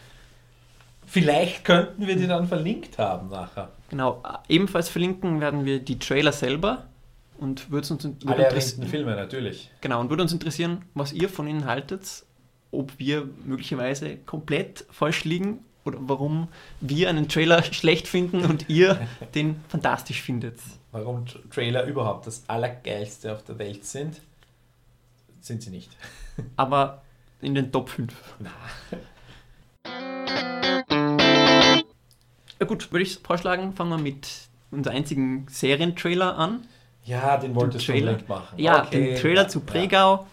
[1.06, 3.70] Vielleicht könnten wir die dann verlinkt haben nachher.
[3.90, 6.86] Genau, ebenfalls verlinken werden wir die Trailer selber
[7.38, 9.70] und würde uns, Alle erwähnten Filme natürlich.
[9.80, 12.24] Genau, und würde uns interessieren, was ihr von ihnen haltet,
[12.70, 16.48] ob wir möglicherweise komplett falsch liegen oder warum
[16.80, 20.58] wir einen Trailer schlecht finden und ihr den fantastisch findet.
[20.92, 24.20] Warum Tra- Trailer überhaupt das Allergeilste auf der Welt sind,
[25.40, 25.90] sind sie nicht.
[26.56, 27.02] Aber
[27.40, 28.12] in den Top 5.
[28.38, 28.50] Na.
[32.60, 34.28] Ja gut, würde ich vorschlagen, fangen wir mit
[34.70, 36.66] unserem einzigen Serientrailer an.
[37.04, 38.18] Ja, den wolltest du Trailer?
[38.28, 38.58] machen.
[38.58, 39.64] Ja, Okay, den Trailer ja, zu ja.
[39.66, 40.26] Pregau,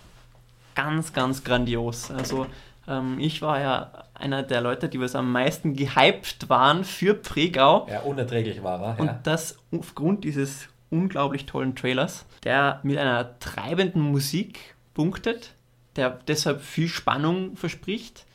[0.76, 2.10] ganz, ganz grandios.
[2.12, 2.48] Also
[2.88, 7.88] Ähm, ich war ja einer der Leute, die was am meisten gehypt waren für Pregau.
[7.89, 9.00] Ja, unerträglich war er.
[9.00, 9.20] Und Ja.
[9.24, 15.54] das aufgrund dieses unglaublich tollen Trailers, der mit einer treibenden Musik punktet,
[15.96, 18.26] der deshalb viel Spannung verspricht.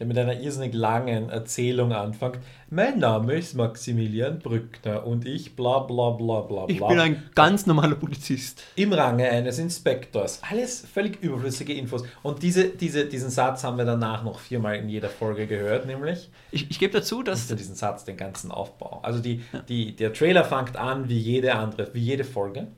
[0.00, 2.38] Der mit einer irrsinnig langen Erzählung anfängt.
[2.70, 6.74] Mein Name ist Maximilian Brückner und ich bla bla bla bla bla.
[6.74, 8.62] Ich bin ein ganz normaler Polizist.
[8.76, 10.40] Im Range eines Inspektors.
[10.48, 12.04] Alles völlig überflüssige Infos.
[12.22, 16.30] Und diese, diese, diesen Satz haben wir danach noch viermal in jeder Folge gehört, nämlich.
[16.50, 19.00] Ich, ich gebe dazu, dass nur diesen Satz, den ganzen Aufbau.
[19.02, 22.68] Also die, die, der Trailer fängt an wie jede andere, wie jede Folge.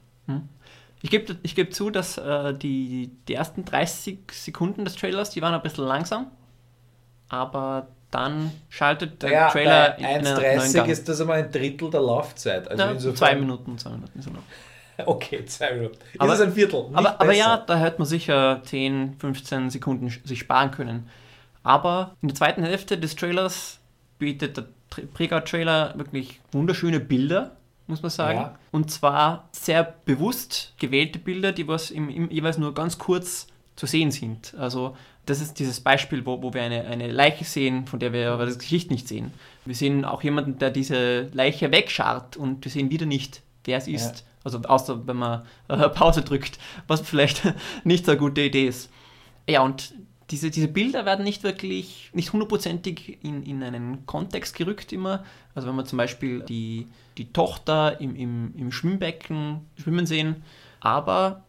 [1.03, 5.43] Ich gebe ich geb zu, dass äh, die, die ersten 30 Sekunden des Trailers, die
[5.43, 6.31] waren ein bisschen langsam,
[7.33, 10.89] aber dann schaltet der Ja, Trailer bei in einen neuen 1,30 Gang.
[10.91, 12.71] ist das aber ein Drittel der Laufzeit.
[12.71, 14.19] Also ja, insofern, zwei Minuten, zwei Minuten.
[14.19, 14.43] Ist er noch.
[15.07, 15.95] Okay, zwei Minuten.
[16.13, 16.83] Ist Aber- es ein Viertel?
[16.85, 21.09] Nicht Aber, aber ja, da hätte man sicher 10, 15 Sekunden sich sparen können.
[21.63, 23.79] Aber in der zweiten Hälfte des Trailers
[24.19, 27.53] bietet der Tra- Pregau-Trailer wirklich wunderschöne Bilder,
[27.87, 28.39] muss man sagen.
[28.41, 28.55] Ja.
[28.71, 33.87] Und zwar sehr bewusst gewählte Bilder, die was im, im, jeweils nur ganz kurz zu
[33.87, 34.55] sehen sind.
[34.59, 38.33] Also das ist dieses Beispiel, wo, wo wir eine, eine Leiche sehen, von der wir
[38.33, 39.33] aber das Gesicht nicht sehen.
[39.65, 43.87] Wir sehen auch jemanden, der diese Leiche wegscharrt und wir sehen wieder nicht, wer es
[43.87, 44.25] ist.
[44.45, 46.59] Also außer wenn man äh, Pause drückt,
[46.89, 47.43] was vielleicht
[47.85, 48.91] nicht so eine gute Idee ist.
[49.49, 49.95] Ja, und
[50.31, 55.25] diese, diese Bilder werden nicht wirklich, nicht hundertprozentig in, in einen Kontext gerückt immer.
[55.55, 60.43] Also wenn wir zum Beispiel die, die Tochter im, im, im Schwimmbecken schwimmen sehen.
[60.81, 61.45] Aber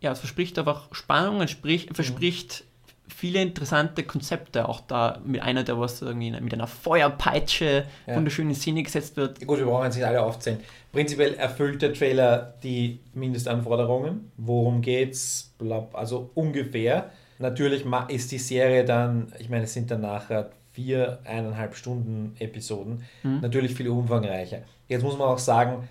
[0.00, 2.64] ja, es verspricht einfach Spannung, es sprich, verspricht
[3.08, 4.68] viele interessante Konzepte.
[4.68, 8.16] Auch da mit einer, der was irgendwie mit einer Feuerpeitsche Ja.
[8.16, 9.46] wunderschön in Szene gesetzt wird.
[9.46, 10.60] Gut, wir brauchen jetzt nicht alle aufzählen.
[10.92, 14.30] Prinzipiell erfüllt der Trailer die Mindestanforderungen.
[14.36, 15.52] Worum geht's?
[15.58, 17.10] Blab, also ungefähr.
[17.38, 23.02] Natürlich ist die Serie dann, ich meine, es sind dann nachher vier, eineinhalb Stunden Episoden,
[23.22, 24.58] natürlich viel umfangreicher.
[24.88, 25.88] Jetzt muss man auch sagen,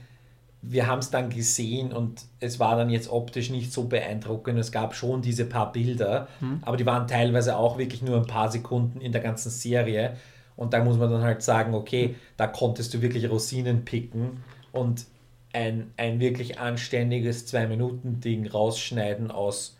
[0.62, 4.60] wir haben es dann gesehen und es war dann jetzt optisch nicht so beeindruckend.
[4.60, 6.28] Es gab schon diese paar Bilder,
[6.63, 10.17] aber die waren teilweise auch wirklich nur ein paar Sekunden in der ganzen Serie.
[10.58, 14.43] Und da muss man dann halt sagen, okay, da konntest du wirklich Rosinen picken
[14.74, 15.06] und
[15.54, 19.79] ein, ein wirklich anständiges Zwei-Minuten-Ding rausschneiden aus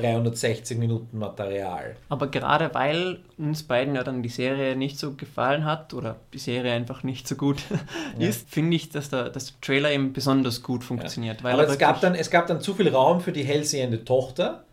[0.00, 1.96] 360 Minuten Material.
[2.08, 6.38] Aber gerade weil uns beiden ja dann die Serie nicht so gefallen hat oder die
[6.38, 7.62] Serie einfach nicht so gut
[8.18, 11.42] ist, finde ich, dass der, dass der Trailer eben besonders gut funktioniert.
[11.42, 14.04] Weil Aber er es gab, dann, es gab dann zu viel Raum für die hellsehende
[14.04, 14.64] Tochter,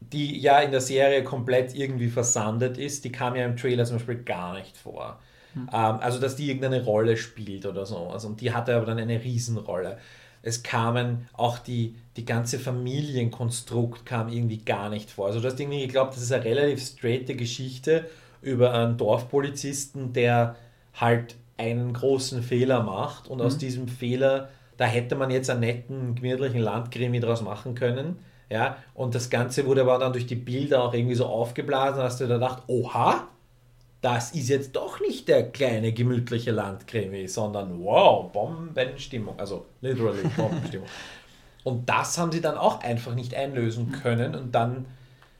[0.00, 3.04] die ja in der Serie komplett irgendwie versandet ist.
[3.04, 5.18] Die kam ja im Trailer zum Beispiel gar nicht vor.
[5.54, 5.68] Hm.
[5.72, 8.08] Ähm, also, dass die irgendeine Rolle spielt oder so.
[8.08, 9.98] Also, und die hatte aber dann eine Riesenrolle.
[10.42, 15.26] Es kamen auch die, die ganze Familienkonstrukt kam irgendwie gar nicht vor.
[15.26, 18.06] Also du hast irgendwie geglaubt, das ist eine relativ straighte Geschichte
[18.42, 20.56] über einen Dorfpolizisten, der
[20.94, 26.14] halt einen großen Fehler macht und aus diesem Fehler, da hätte man jetzt einen netten,
[26.16, 28.18] gemütlichen Landkrimi draus machen können.
[28.50, 32.18] Ja, und das Ganze wurde aber dann durch die Bilder auch irgendwie so aufgeblasen, dass
[32.18, 33.28] du da gedacht, oha,
[34.02, 39.38] das ist jetzt doch nicht der kleine gemütliche Landkrimi, sondern wow, Bombenstimmung.
[39.38, 40.88] Also literally Bombenstimmung.
[41.64, 44.34] und das haben sie dann auch einfach nicht einlösen können.
[44.34, 44.86] Und dann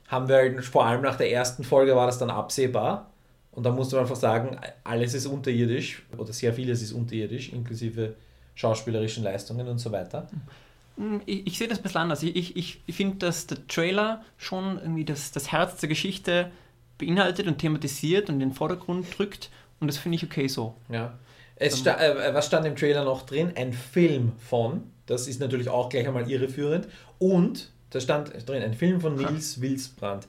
[0.07, 3.11] haben wir halt, vor allem nach der ersten Folge war das dann absehbar.
[3.51, 8.15] Und da musste man einfach sagen, alles ist unterirdisch oder sehr vieles ist unterirdisch, inklusive
[8.55, 10.27] schauspielerischen Leistungen und so weiter.
[10.97, 12.23] Hm, Ich, ich sehe das ein bisschen anders.
[12.23, 16.51] Ich, ich, ich finde, dass der Trailer schon irgendwie das, das Herz der Geschichte
[17.05, 19.49] beinhaltet und thematisiert und in den Vordergrund drückt.
[19.79, 20.75] Und das finde ich okay so.
[20.89, 21.13] Ja.
[21.55, 23.53] Es sta äh, was stand im Trailer noch drin?
[23.55, 26.87] Ein Film von, das ist natürlich auch gleich einmal irreführend.
[27.19, 30.27] Und da stand drin, ein Film von Nils Wilsbrand.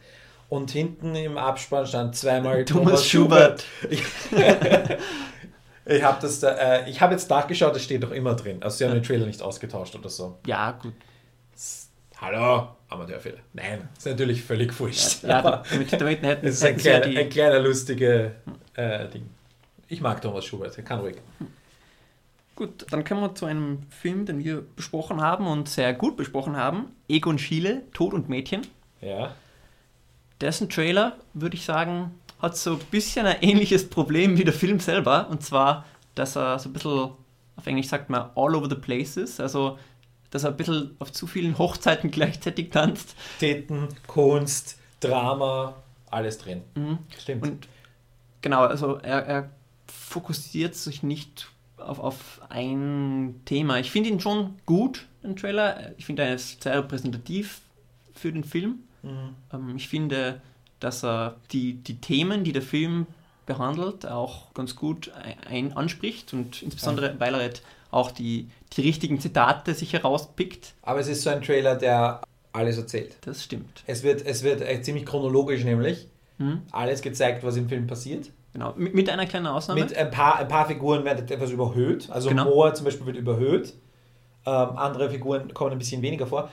[0.49, 3.65] Und hinten im Abspann stand zweimal Thomas Thomas, Schubert.
[4.31, 4.99] Schubert.
[5.87, 8.63] Ich, habe das da, äh, ich habe jetzt nachgeschaut, es steht doch immer drin.
[8.63, 10.39] Also sie haben den Trailer nicht ausgetauscht oder so.
[10.47, 10.95] Ja, gut.
[12.17, 13.39] Hallo, Amateurfehler.
[13.53, 15.23] Nein, ist natürlich völlig wurscht.
[15.23, 18.33] Ja, damit, damit hätten, es ist ein kleiner, die, ein kleiner lustiger
[18.75, 19.29] äh, Ding.
[19.89, 21.17] Ich mag Thomas Schubert, er kann ruhig.
[22.57, 26.57] Gut, dann kommen wir zu einem Film, den wir besprochen haben und sehr gut besprochen
[26.57, 26.87] haben.
[27.09, 28.63] Egon Schiele, Tod und Mädchen.
[29.01, 29.35] Ja.
[30.41, 34.79] Dessen Trailer, würde ich sagen, hat so ein bisschen ein ähnliches Problem wie der Film
[34.79, 35.29] selber.
[35.31, 37.11] Und zwar, dass er so ein bisschen,
[37.57, 39.41] auf Englisch sagt man, all over the place ist.
[39.41, 39.79] Also,
[40.35, 43.15] dass er ein bisschen auf zu vielen Hochzeiten gleichzeitig tanzt.
[43.39, 45.77] Täten, Kunst, Drama,
[46.11, 46.63] alles drin.
[47.17, 47.43] Stimmt.
[47.47, 47.69] Und
[48.43, 49.51] genau, also er, er
[49.87, 53.79] fokussiert sich nicht auf, auf ein Thema.
[53.79, 55.93] Ich finde ihn schon gut, den Trailer.
[55.99, 57.61] Ich finde, er ist sehr repräsentativ
[58.13, 58.81] für den Film.
[59.05, 59.37] Mhm.
[59.53, 60.41] Ähm, ich finde,
[60.81, 63.07] dass er die, die Themen, die der Film
[63.47, 65.13] behandelt, auch ganz gut
[65.49, 67.63] ein, anspricht und insbesondere, weil er halt
[67.95, 70.75] auch die, die richtigen Zitate sich herauspickt.
[70.83, 73.17] Aber es ist so ein Trailer, der alles erzählt.
[73.23, 73.83] Das stimmt.
[73.87, 76.63] Es wird, es wird äh, ziemlich chronologisch nämlich mhm.
[76.71, 78.31] alles gezeigt, was im Film passiert.
[78.53, 79.81] Genau, mit, mit, einer kleinen Ausnahme.
[79.81, 82.09] Mit ein paar, ein paar Figuren werden etwas überhöht.
[82.11, 82.45] Also genau.
[82.45, 83.75] Moa zum Beispiel wird überhöht.
[84.47, 86.51] Ähm, andere Figuren kommen ein bisschen weniger vor.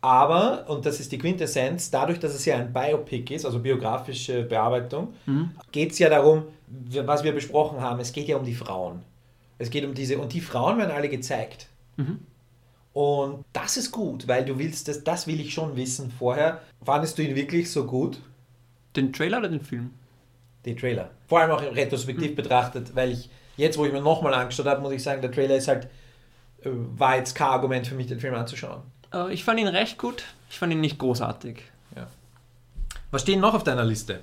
[0.00, 4.42] Aber, und das ist die Quintessenz, dadurch, dass es ja ein Biopic ist, also biografische
[4.42, 5.52] Bearbeitung, mhm.
[5.70, 9.04] geht es ja darum, was wir besprochen haben, es geht ja um die Frauen.
[9.62, 11.68] Es geht um diese, und die Frauen werden alle gezeigt.
[11.96, 12.18] Mhm.
[12.92, 16.60] Und das ist gut, weil du willst, das, das will ich schon wissen vorher.
[16.84, 18.20] Fandest du ihn wirklich so gut?
[18.96, 19.90] Den Trailer oder den Film?
[20.66, 21.10] Den Trailer.
[21.26, 22.36] Vor allem auch retrospektiv mhm.
[22.36, 25.56] betrachtet, weil ich jetzt, wo ich mir nochmal angeschaut habe, muss ich sagen, der Trailer
[25.56, 25.84] ist halt,
[26.62, 28.82] äh, war jetzt kein Argument für mich, den Film anzuschauen.
[29.14, 31.62] Äh, ich fand ihn recht gut, ich fand ihn nicht großartig.
[31.96, 32.08] Ja.
[33.10, 34.20] Was stehen noch auf deiner Liste?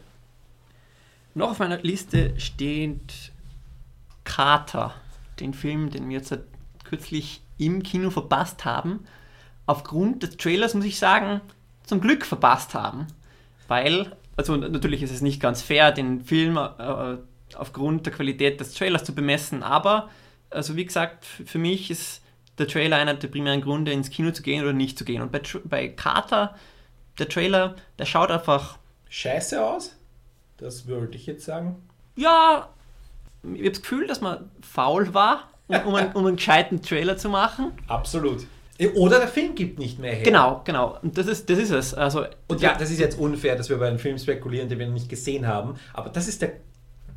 [1.33, 3.31] Noch auf meiner Liste steht
[4.23, 4.93] Carter,
[5.39, 6.37] den Film, den wir jetzt
[6.83, 9.05] kürzlich im Kino verpasst haben.
[9.65, 11.41] Aufgrund des Trailers muss ich sagen,
[11.83, 13.07] zum Glück verpasst haben.
[13.67, 17.17] Weil, also natürlich ist es nicht ganz fair, den Film äh,
[17.55, 20.09] aufgrund der Qualität des Trailers zu bemessen, aber,
[20.49, 22.21] also wie gesagt, für mich ist
[22.57, 25.21] der Trailer einer der primären Gründe, ins Kino zu gehen oder nicht zu gehen.
[25.21, 26.55] Und bei, bei Carter,
[27.17, 28.77] der Trailer, der schaut einfach.
[29.09, 29.95] Scheiße aus?
[30.57, 31.77] Das würde ich jetzt sagen.
[32.15, 32.69] Ja,
[33.43, 37.17] ich habe das Gefühl, dass man faul war, um, um, einen, um einen gescheiten Trailer
[37.17, 37.71] zu machen.
[37.87, 38.45] Absolut.
[38.95, 40.23] Oder der Film gibt nicht mehr her.
[40.23, 40.97] Genau, genau.
[41.01, 41.93] Und das ist, das ist es.
[41.93, 44.87] Also, und ja, das ist jetzt unfair, dass wir über einen Film spekulieren, den wir
[44.87, 45.75] noch nicht gesehen haben.
[45.93, 46.53] Aber das ist der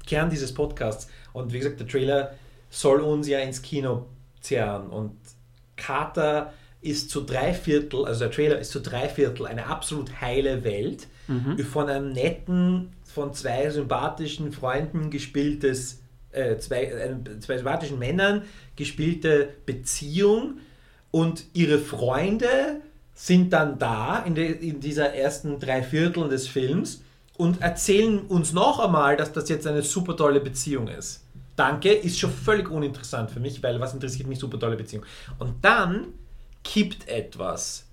[0.06, 1.08] Kern dieses Podcasts.
[1.32, 2.32] Und wie gesagt, der Trailer
[2.68, 4.06] soll uns ja ins Kino
[4.40, 4.88] zerren.
[4.88, 5.16] Und
[5.76, 10.64] Carter ist zu drei Viertel, also der Trailer ist zu drei Viertel eine absolut heile
[10.64, 11.58] Welt mhm.
[11.61, 16.02] von einem netten, von zwei sympathischen Freunden gespieltes,
[16.33, 18.42] äh, zwei, äh, zwei sympathischen Männern
[18.77, 20.59] gespielte Beziehung
[21.11, 22.81] und ihre Freunde
[23.14, 27.03] sind dann da in, de, in dieser ersten drei Viertel des Films
[27.37, 31.25] und erzählen uns noch einmal, dass das jetzt eine super tolle Beziehung ist.
[31.57, 35.05] Danke, ist schon völlig uninteressant für mich, weil was interessiert mich super tolle Beziehung.
[35.38, 36.07] Und dann
[36.64, 37.87] kippt etwas.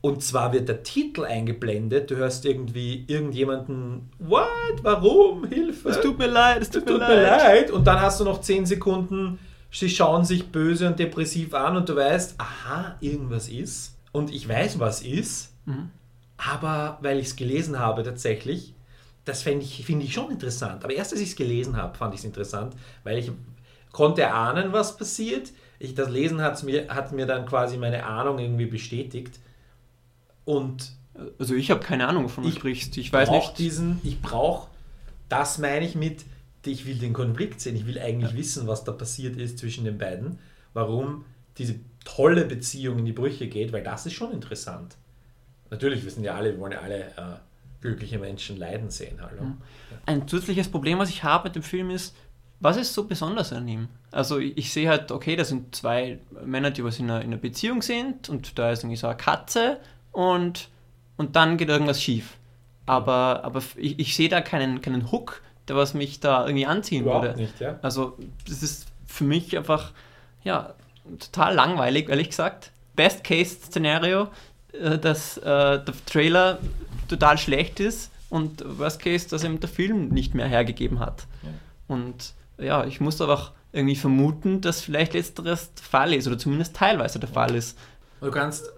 [0.00, 2.10] Und zwar wird der Titel eingeblendet.
[2.10, 5.88] Du hörst irgendwie irgendjemanden, what, warum, Hilfe.
[5.88, 7.42] Es tut mir leid, es tut, tut mir, leid.
[7.42, 7.70] leid.
[7.70, 9.38] Und dann hast du noch 10 Sekunden,
[9.70, 13.96] sie schauen sich böse und depressiv an und du weißt, aha, irgendwas ist.
[14.12, 15.52] Und ich weiß, was ist.
[15.64, 15.90] Mhm.
[16.36, 18.74] Aber weil ich es gelesen habe tatsächlich,
[19.24, 20.84] das finde ich, find ich schon interessant.
[20.84, 23.32] Aber erst als ich es gelesen habe, fand ich es interessant, weil ich
[23.92, 25.50] konnte ahnen, was passiert.
[25.78, 29.40] Ich, das Lesen hat's mir, hat mir dann quasi meine Ahnung irgendwie bestätigt.
[30.46, 30.92] Und
[31.38, 32.96] also ich habe keine Ahnung, wovon du sprichst.
[32.96, 33.58] Ich weiß nicht.
[33.58, 34.70] Diesen, ich brauche,
[35.28, 36.24] das meine ich mit,
[36.64, 37.76] ich will den Konflikt sehen.
[37.76, 38.38] Ich will eigentlich ja.
[38.38, 40.38] wissen, was da passiert ist zwischen den beiden.
[40.72, 41.24] Warum
[41.58, 44.96] diese tolle Beziehung in die Brüche geht, weil das ist schon interessant.
[45.70, 47.38] Natürlich wissen ja alle, wir wollen ja alle äh,
[47.80, 49.18] glückliche Menschen leiden sehen.
[49.20, 49.42] Hallo.
[49.42, 49.56] Mhm.
[50.06, 52.14] Ein zusätzliches Problem, was ich habe mit dem Film ist,
[52.60, 53.88] was ist so besonders an ihm?
[54.12, 57.28] Also ich, ich sehe halt, okay, da sind zwei Männer, die was in einer, in
[57.28, 59.78] einer Beziehung sind und da ist irgendwie so eine Katze
[60.16, 60.70] und,
[61.18, 62.38] und dann geht irgendwas schief.
[62.86, 67.02] Aber, aber ich, ich sehe da keinen, keinen Hook, der was mich da irgendwie anziehen
[67.02, 67.38] Überhaupt würde.
[67.38, 67.78] Nicht, ja?
[67.82, 68.16] Also
[68.48, 69.92] das ist für mich einfach
[70.42, 70.72] ja,
[71.18, 72.70] total langweilig, ehrlich gesagt.
[72.94, 74.28] Best-Case-Szenario,
[74.72, 76.60] äh, dass äh, der Trailer
[77.08, 81.26] total schlecht ist und worst case, dass ihm der Film nicht mehr hergegeben hat.
[81.42, 81.50] Ja.
[81.88, 86.38] Und ja, ich muss aber auch irgendwie vermuten, dass vielleicht letzteres der Fall ist oder
[86.38, 87.76] zumindest teilweise der Fall ist.
[88.22, 88.70] Du kannst,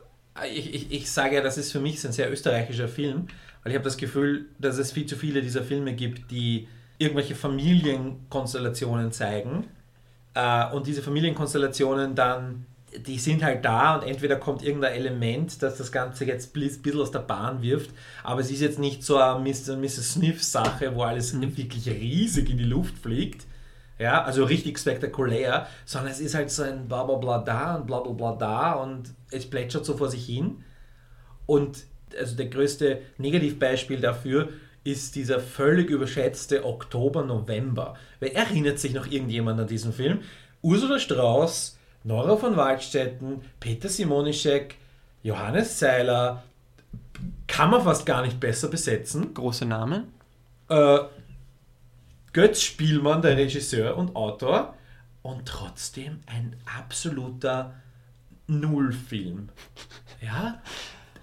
[0.46, 3.27] ich, ich, ich sage ja, das ist für mich ein sehr österreichischer Film,
[3.62, 7.35] weil ich habe das Gefühl, dass es viel zu viele dieser Filme gibt, die irgendwelche
[7.35, 9.64] Familienkonstellationen zeigen
[10.35, 15.77] äh, und diese Familienkonstellationen dann die sind halt da und entweder kommt irgendein Element, das
[15.77, 17.90] das Ganze jetzt ein bisschen aus der Bahn wirft,
[18.22, 19.77] aber es ist jetzt nicht so eine Mr.
[19.77, 20.14] Mrs.
[20.14, 21.57] Sniff-Sache, wo alles mhm.
[21.57, 23.46] wirklich riesig in die Luft fliegt,
[23.98, 27.87] ja, also richtig spektakulär, sondern es ist halt so ein bla bla bla da und
[27.87, 30.64] bla bla bla da und es plätschert so vor sich hin.
[31.46, 31.84] Und
[32.18, 34.51] also der größte Negativbeispiel dafür
[34.84, 37.94] ist dieser völlig überschätzte Oktober, November.
[38.20, 40.20] Wer erinnert sich noch irgendjemand an diesen Film?
[40.62, 44.76] Ursula Strauß Nora von Waldstätten, Peter Simonischek,
[45.22, 46.42] Johannes Seiler,
[47.46, 49.34] kann man fast gar nicht besser besetzen.
[49.34, 50.12] Große Namen.
[50.68, 51.01] Äh,
[52.33, 54.74] Götz Spielmann, der Regisseur und Autor.
[55.22, 57.74] Und trotzdem ein absoluter
[58.47, 59.49] Nullfilm.
[60.20, 60.61] Ja?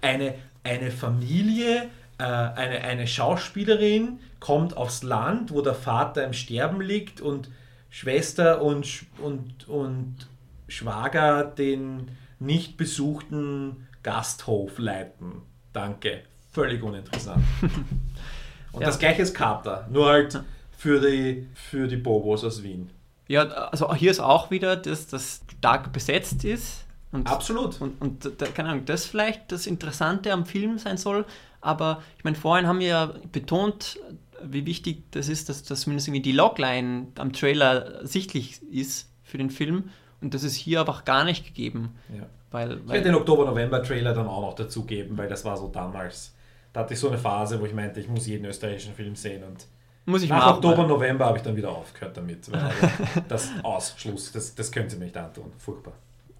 [0.00, 1.88] Eine, eine Familie,
[2.18, 7.50] äh, eine, eine Schauspielerin kommt aufs Land, wo der Vater im Sterben liegt und
[7.90, 10.28] Schwester und, und, und
[10.68, 15.42] Schwager den nicht besuchten Gasthof leiten.
[15.72, 16.22] Danke.
[16.52, 17.42] Völlig uninteressant.
[18.72, 18.88] Und Ja.
[18.88, 20.42] das gleiche ist Kater, nur halt
[20.86, 22.90] für die, für die Bobos aus Wien.
[23.26, 26.84] Ja, also hier ist auch wieder, dass das stark besetzt ist.
[27.10, 27.80] Und, Absolut.
[27.80, 31.24] und, und da, keine Ahnung, das vielleicht das Interessante am Film sein soll.
[31.60, 33.98] Aber ich meine, vorhin haben wir ja betont,
[34.44, 39.38] wie wichtig das ist, dass, dass zumindest irgendwie die Logline am Trailer sichtlich ist für
[39.38, 39.90] den Film.
[40.20, 41.96] Und das ist hier einfach gar nicht gegeben.
[42.16, 42.26] Ja.
[42.52, 46.32] Weil, Ich werde weil den Oktober-November-Trailer dann auch noch dazugeben, weil das war so damals.
[46.72, 49.42] Da hatte ich so eine Phase, wo ich meinte, ich muss jeden österreichischen Film sehen
[49.42, 49.66] und
[50.06, 52.48] muss ich nach mal Oktober, mal- November habe ich dann wieder aufgehört damit.
[53.28, 55.52] Das Ausschluss, das, das können sie mir nicht antun.
[55.58, 55.92] Furchtbar.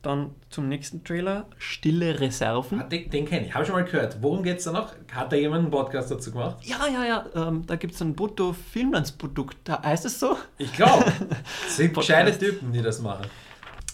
[0.03, 2.81] Dann zum nächsten Trailer, Stille Reserven.
[2.81, 4.19] Ah, Den, den kenne ich, habe ich schon mal gehört.
[4.21, 4.93] Worum geht es da noch?
[5.13, 6.59] Hat da jemand einen Podcast dazu gemacht?
[6.63, 10.37] Ja, ja, ja, ähm, da gibt es ein Brutto-Filmlandsprodukt, heißt es so?
[10.59, 11.07] Ich glaube.
[11.67, 13.27] Es sind gescheite Typen, die das machen.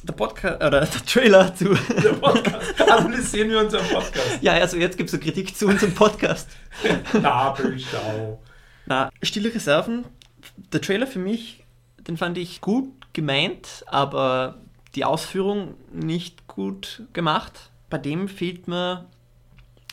[0.03, 1.73] Der Podcast, oder der Trailer zu.
[2.03, 2.81] Der Podcast.
[2.91, 4.39] Analysieren wir unseren Podcast.
[4.43, 6.51] ja, also jetzt gibt es so Kritik zu unserem Podcast.
[7.23, 8.39] Nabelschau.
[8.87, 10.05] Na, Stille Reserven,
[10.73, 11.65] der Trailer für mich,
[12.07, 14.59] den fand ich gut gemeint, aber
[14.95, 17.71] die Ausführung nicht gut gemacht.
[17.91, 19.07] Bei dem fehlt mir,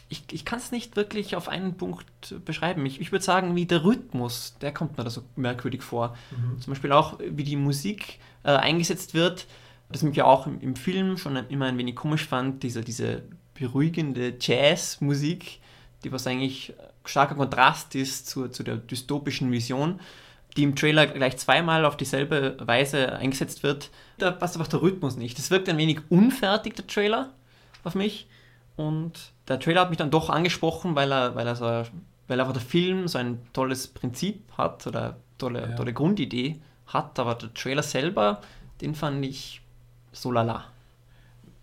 [0.10, 2.86] ich, ich kann es nicht wirklich auf einen Punkt beschreiben.
[2.86, 6.18] Ich, ich würde sagen, wie der Rhythmus, der kommt mir da so merkwürdig vor.
[6.60, 9.46] Zum Beispiel auch, wie die Musik äh, eingesetzt wird,
[9.92, 13.24] das mich ja auch im, im Film schon immer ein wenig komisch fand, diese, diese
[13.54, 15.60] beruhigende Jazzmusik,
[16.04, 16.74] die was eigentlich
[17.10, 20.00] starker Kontrast ist zu, zu der dystopischen Vision,
[20.58, 23.90] die im Trailer gleich zweimal auf dieselbe Weise eingesetzt wird.
[24.18, 25.38] Da passt einfach der Rhythmus nicht.
[25.40, 27.30] Es wirkt ein wenig unfertig, der Trailer,
[27.84, 28.28] auf mich.
[28.76, 29.14] Und
[29.48, 32.62] der Trailer hat mich dann doch angesprochen, weil er, weil er so, weil einfach der
[32.62, 35.76] Film so ein tolles Prinzip hat oder tolle, Ja.
[35.76, 38.42] tolle Grundidee hat, aber der Trailer selber,
[38.82, 39.62] den fand ich
[40.12, 40.66] so lala.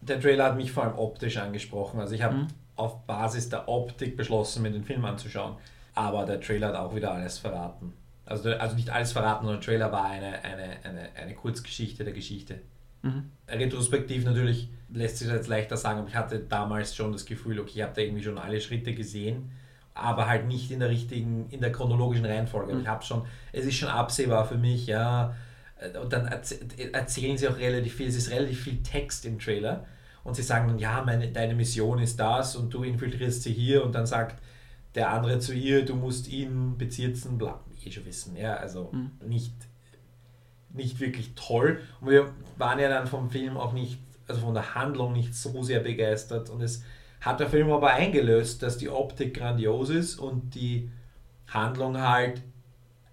[0.01, 1.99] Der Trailer hat mich vor allem optisch angesprochen.
[2.01, 2.47] Also ich habe Mhm.
[2.77, 5.57] Auf Basis der Optik beschlossen, mir den Film anzuschauen.
[5.95, 7.93] Aber der Trailer hat auch wieder alles verraten.
[8.27, 12.13] Also, also nicht alles verraten, sondern der Trailer war eine, eine, eine, eine Kurzgeschichte der
[12.13, 12.61] Geschichte.
[13.03, 13.31] Mhm.
[13.49, 17.61] Retrospektiv natürlich lässt sich das jetzt leichter sagen, aber ich hatte damals schon das Gefühl,
[17.61, 19.53] okay, ich habe da irgendwie schon alle Schritte gesehen,
[19.95, 22.75] aber halt nicht in der richtigen, in der chronologischen Reihenfolge.
[22.75, 22.81] Mhm.
[22.83, 25.35] Ich habe schon, es ist schon absehbar für mich, ja.
[26.03, 26.59] Und dann erz-
[26.93, 29.87] erzählen sie auch relativ viel, es ist relativ viel Text im Trailer.
[30.27, 33.85] Und sie sagen dann, ja, meine, deine Mission ist das und du infiltrierst sie hier
[33.85, 34.43] und dann sagt
[34.95, 39.11] der andere zu ihr, du musst ihn bezirzen, bla, eh schon wissen, ja, also Mhm.
[39.29, 39.55] nicht,
[40.73, 41.81] nicht wirklich toll.
[42.01, 45.63] Und wir waren ja dann vom Film auch nicht, also von der Handlung nicht so
[45.63, 46.51] sehr begeistert.
[46.51, 46.83] Und es
[47.21, 50.91] hat der Film aber eingelöst, dass die Optik grandios ist und die
[51.47, 52.43] Handlung halt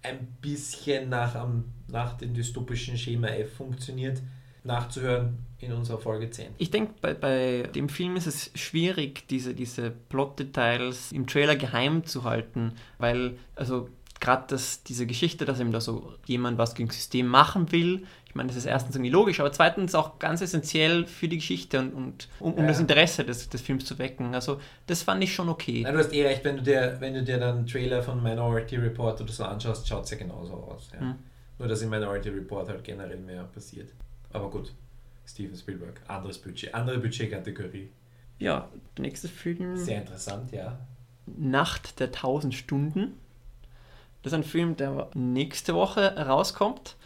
[0.02, 1.46] ein bisschen nach,
[1.88, 4.20] nach dem dystopischen Schema F funktioniert.
[4.64, 6.46] Nachzuhören in unserer Folge 10.
[6.58, 12.04] Ich denke, bei, bei dem Film ist es schwierig, diese, diese Plot-Details im Trailer geheim
[12.04, 13.88] zu halten, weil, also
[14.20, 14.56] gerade
[14.86, 18.48] diese Geschichte, dass eben da so jemand was gegen das System machen will, ich meine,
[18.48, 22.28] das ist erstens irgendwie logisch, aber zweitens auch ganz essentiell für die Geschichte und, und
[22.40, 22.66] um, um Ja.
[22.66, 24.34] das Interesse des, des Films zu wecken.
[24.34, 25.82] Also das fand ich schon okay.
[25.82, 28.20] Nein, du hast eh recht, wenn du dir, wenn du dir dann einen Trailer von
[28.20, 30.90] Minority Report oder so anschaust, schaut es ja genauso aus.
[30.92, 31.00] Ja.
[31.00, 31.14] Hm.
[31.60, 33.90] Nur, dass in Minority Report halt generell mehr passiert.
[34.34, 34.74] Aber gut,
[35.26, 37.88] Steven Spielberg, anderes Budget, andere Budgetkategorie.
[38.38, 39.76] Ja, der nächste Film.
[39.76, 40.78] Sehr interessant, ja.
[41.26, 43.14] Nacht der tausend Stunden.
[44.22, 46.96] Das ist ein Film, der nächste Woche rauskommt.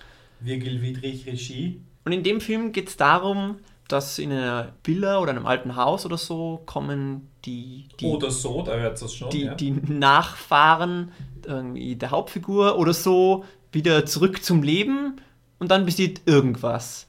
[0.40, 1.80] Virgil Wiedrich Regie.
[2.04, 3.58] Und in dem Film geht es darum,
[3.88, 8.62] dass in einer Villa oder einem alten Haus oder so kommen die, die, Oder so,
[8.62, 9.30] da hört es schon.
[9.30, 9.54] die, ja.
[9.54, 11.12] die Nachfahren
[11.44, 15.20] irgendwie der Hauptfigur oder so wieder zurück zum Leben
[15.58, 17.07] und dann passiert irgendwas.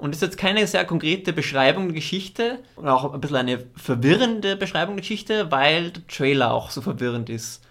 [0.00, 3.64] Und das ist jetzt keine sehr konkrete Beschreibung der Geschichte und auch ein bisschen eine
[3.76, 7.62] verwirrende Beschreibung der Geschichte, weil der Trailer auch so verwirrend ist.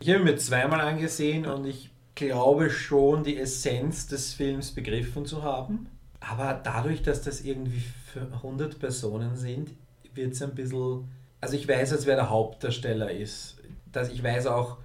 [0.00, 5.24] Ich habe ihn mir zweimal angesehen und ich glaube schon, die Essenz des Films begriffen
[5.24, 5.86] zu haben.
[6.18, 9.70] Aber dadurch, dass das irgendwie für 100 Personen sind,
[10.14, 11.08] wird es ein bisschen.
[11.40, 13.58] Also, ich weiß jetzt, wer der Hauptdarsteller ist.
[13.92, 14.78] Dass ich weiß auch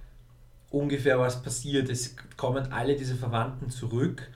[0.70, 1.88] ungefähr, was passiert.
[1.88, 4.30] Es kommen alle diese Verwandten zurück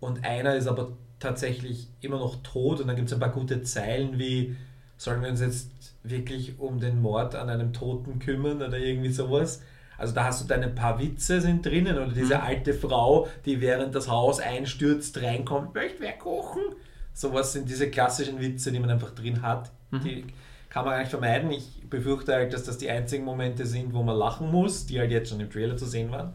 [0.00, 3.62] und einer ist aber tatsächlich immer noch tot und dann gibt es ein paar gute
[3.62, 4.56] Zeilen wie
[4.98, 5.70] sollen wir uns jetzt
[6.02, 9.60] wirklich um den Mord an einem Toten kümmern oder irgendwie sowas.
[9.98, 12.40] Also da hast du deine paar Witze sind drinnen oder diese Mhm.
[12.42, 16.62] alte Frau, die während das Haus einstürzt, reinkommt, möchte wer kochen?
[17.12, 19.70] Sowas sind diese klassischen Witze, die man einfach drin hat.
[19.90, 20.00] Mhm.
[20.00, 20.24] Die
[20.70, 21.50] kann man eigentlich vermeiden.
[21.50, 25.10] Ich befürchte halt, dass das die einzigen Momente sind, wo man lachen muss, die halt
[25.10, 26.34] jetzt schon im Trailer zu sehen waren.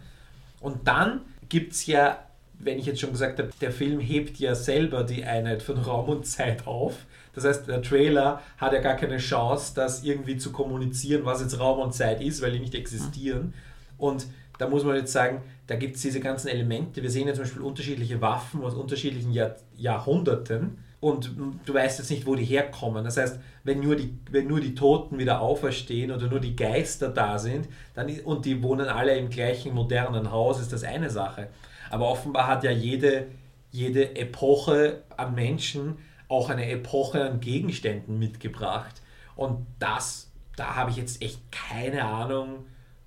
[0.59, 2.19] Und dann gibt es ja,
[2.63, 6.09] wenn ich jetzt schon gesagt habe, der Film hebt ja selber die Einheit von Raum
[6.09, 7.05] und Zeit auf.
[7.33, 11.59] Das heißt, der Trailer hat ja gar keine Chance, das irgendwie zu kommunizieren, was jetzt
[11.59, 13.53] Raum und Zeit ist, weil die nicht existieren.
[13.97, 17.01] Und da muss man jetzt sagen, da gibt es diese ganzen Elemente.
[17.01, 21.31] Wir sehen ja zum Beispiel unterschiedliche Waffen aus unterschiedlichen Jahr Jahrhunderten und
[21.65, 23.03] du weißt jetzt nicht, wo die herkommen.
[23.03, 27.09] Das heißt, wenn nur die, wenn nur die Toten wieder auferstehen oder nur die Geister
[27.09, 31.47] da sind dann, und die wohnen alle im gleichen modernen Haus, ist das eine Sache.
[31.91, 33.27] Aber offenbar hat ja jede,
[33.71, 39.01] jede Epoche an Menschen auch eine Epoche an Gegenständen mitgebracht.
[39.35, 42.65] Und das, da habe ich jetzt echt keine Ahnung,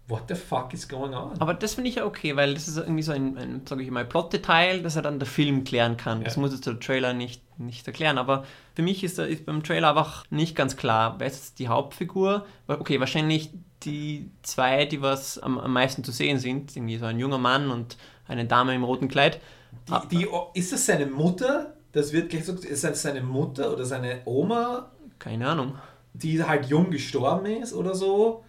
[0.08, 1.40] what the fuck is going on?
[1.40, 3.90] Aber das finde ich ja okay, weil das ist irgendwie so ein, ein sage ich
[3.90, 6.18] mal, Plot-Detail, das er dann der Film klären kann.
[6.18, 6.24] Ja.
[6.24, 8.18] Das muss jetzt der Trailer nicht, nicht erklären.
[8.18, 11.68] Aber für mich ist, ist beim Trailer einfach nicht ganz klar, wer ist jetzt die
[11.68, 12.44] Hauptfigur?
[12.66, 13.50] Okay, wahrscheinlich
[13.84, 17.70] die zwei, die was am, am meisten zu sehen sind, irgendwie so ein junger Mann
[17.70, 17.96] und
[18.26, 19.40] eine Dame im roten Kleid.
[19.88, 21.74] Die, die, ist das seine Mutter?
[21.92, 24.90] Das wird gleich gesagt, ist das seine Mutter oder seine Oma?
[25.18, 25.74] Keine Ahnung.
[26.12, 28.44] Die halt jung gestorben ist oder so.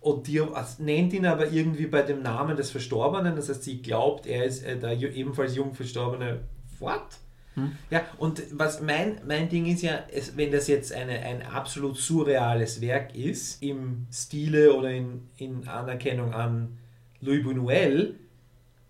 [0.00, 0.42] Und die
[0.78, 3.36] nennt ihn aber irgendwie bei dem Namen des Verstorbenen.
[3.36, 6.40] Das heißt, sie glaubt, er ist äh, der ebenfalls jung Verstorbene.
[6.78, 7.18] What?
[7.54, 7.72] Hm.
[7.90, 11.96] Ja, und was mein, mein Ding ist ja, es, wenn das jetzt eine, ein absolut
[11.96, 16.78] surreales Werk ist, im Stile oder in, in Anerkennung an
[17.20, 18.14] Louis Buñuel,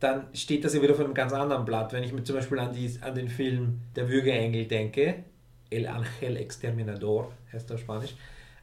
[0.00, 1.92] dann steht das ja wieder auf einem ganz anderen Blatt.
[1.92, 5.24] Wenn ich mir zum Beispiel an, die, an den Film Der Würgeengel denke,
[5.70, 8.14] El Ángel Exterminador heißt der Spanisch,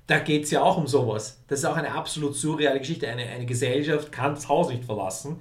[0.07, 1.41] da geht es ja auch um sowas.
[1.47, 3.07] Das ist auch eine absolut surreale Geschichte.
[3.07, 5.39] Eine, eine Gesellschaft kann das Haus nicht verlassen.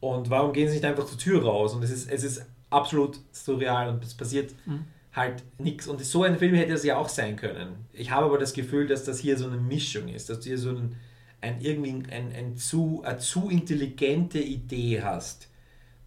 [0.00, 1.74] Und warum gehen sie nicht einfach zur Tür raus?
[1.74, 4.84] Und es ist, es ist absolut surreal und es passiert mhm.
[5.12, 5.86] halt nichts.
[5.88, 7.86] Und so ein Film hätte es ja auch sein können.
[7.92, 10.70] Ich habe aber das Gefühl, dass das hier so eine Mischung ist, dass hier so
[10.70, 10.96] ein
[11.44, 15.48] ein, irgendwie ein, ein zu, eine zu intelligente Idee hast,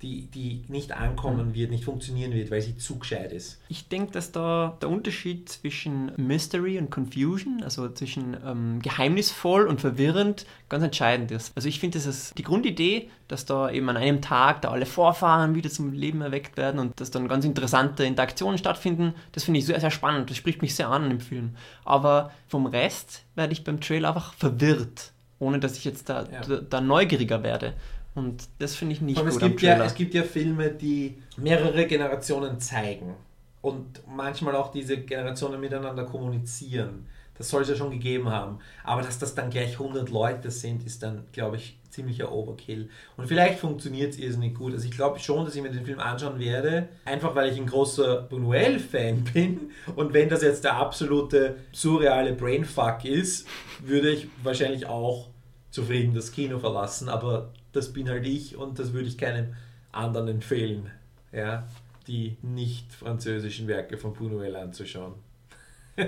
[0.02, 1.56] die, die nicht ankommen hm.
[1.56, 3.60] wird, nicht funktionieren wird, weil sie zu gescheit ist.
[3.68, 9.82] Ich denke, dass da der Unterschied zwischen Mystery und Confusion, also zwischen ähm, geheimnisvoll und
[9.82, 11.52] verwirrend, ganz entscheidend ist.
[11.56, 14.86] Also ich finde, das ist die Grundidee, dass da eben an einem Tag da alle
[14.86, 19.60] Vorfahren wieder zum Leben erweckt werden und dass dann ganz interessante Interaktionen stattfinden, das finde
[19.60, 20.30] ich sehr, sehr spannend.
[20.30, 21.56] Das spricht mich sehr an im Film.
[21.86, 26.42] Aber vom Rest werde ich beim Trailer einfach verwirrt ohne dass ich jetzt da, ja.
[26.42, 27.74] da, da, neugieriger werde.
[28.16, 29.28] Und das finde ich nicht gut.
[29.28, 33.14] Es gibt, ja, es gibt ja Filme, die mehrere Generationen zeigen
[33.62, 37.06] und manchmal auch diese Generationen miteinander kommunizieren.
[37.38, 38.60] Das soll es ja schon gegeben haben.
[38.84, 42.90] Aber dass das dann gleich 100 Leute sind, ist dann, glaube ich, ziemlicher Overkill.
[43.18, 44.74] Und vielleicht funktioniert es irrsinnig gut.
[44.74, 47.66] Also ich glaube schon, dass ich mir den Film anschauen werde, einfach weil ich ein
[47.66, 49.72] großer Buñuel-Fan bin.
[49.96, 53.48] Und wenn das jetzt der absolute surreale Brainfuck ist,
[53.84, 55.30] würde ich wahrscheinlich auch
[55.72, 57.10] zufrieden das Kino verlassen.
[57.10, 59.56] Aber das bin halt ich und das würde ich keinem
[59.92, 60.92] anderen empfehlen,
[61.32, 61.68] ja,
[62.06, 65.16] die nicht französischen Werke von Buñuel anzuschauen.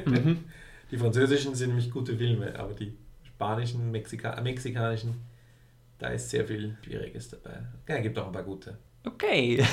[0.06, 0.44] Mhm.
[0.92, 5.16] Die französischen sind nämlich gute Filme, aber die spanischen, Mexika mexikanischen,
[6.00, 7.60] da ist sehr viel Schwieriges dabei.
[7.88, 8.78] Ja, gibt auch ein paar gute.
[9.06, 9.58] Okay.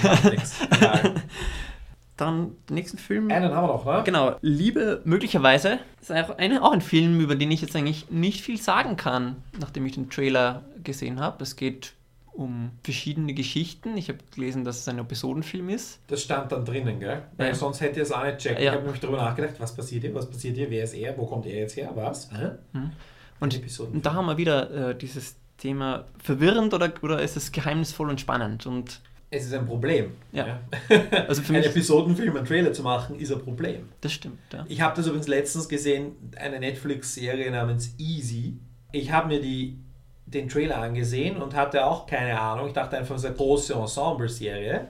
[2.16, 3.30] Dann den nächsten Film.
[3.30, 4.02] Einen haben wir noch, ne?
[4.04, 4.36] Genau.
[4.40, 5.78] Liebe möglicherweise.
[5.98, 8.96] Das ist auch, eine, auch ein Film, über den ich jetzt eigentlich nicht viel sagen
[8.96, 11.42] kann, nachdem ich den Trailer gesehen habe.
[11.42, 11.92] Es geht
[12.32, 13.96] um verschiedene Geschichten.
[13.96, 16.00] Ich habe gelesen, dass es ein Episodenfilm ist.
[16.06, 17.22] Das stand dann drinnen, gell?
[17.36, 17.54] Weil ja.
[17.54, 18.60] sonst hätte ich es auch nicht checkt.
[18.60, 18.64] Ja.
[18.64, 21.26] Ich habe nämlich darüber nachgedacht, was passiert hier, was passiert hier, wer ist er, wo
[21.26, 22.30] kommt er jetzt her, was?
[22.32, 22.92] Mhm.
[23.38, 28.10] Und, und, da haben wir wieder äh, dieses Thema verwirrend oder, oder ist es geheimnisvoll
[28.10, 28.66] und spannend?
[28.66, 29.00] Und
[29.30, 30.12] es ist ein Problem.
[30.32, 30.60] Ja.
[31.28, 33.88] Also für ein Episodenfilm, ein Trailer zu machen, ist ein Problem.
[34.00, 34.64] Das stimmt, ja.
[34.68, 38.58] Ich habe das übrigens letztens gesehen, eine Netflix-Serie namens Easy.
[38.92, 39.78] Ich habe mir die
[40.26, 42.66] den Trailer angesehen und hatte auch keine Ahnung.
[42.66, 44.88] Ich dachte einfach, es ist eine große Ensemble-Serie.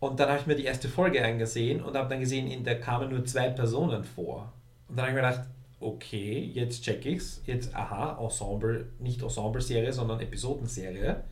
[0.00, 2.80] Und dann habe ich mir die erste Folge angesehen und habe dann gesehen, in der
[2.80, 4.52] kamen nur zwei Personen vor.
[4.88, 5.48] Und dann habe ich mir gedacht,
[5.82, 7.42] okay, jetzt check ich's.
[7.46, 11.22] Jetzt, aha, Ensemble, nicht Ensemble-Serie, sondern Episodenserie.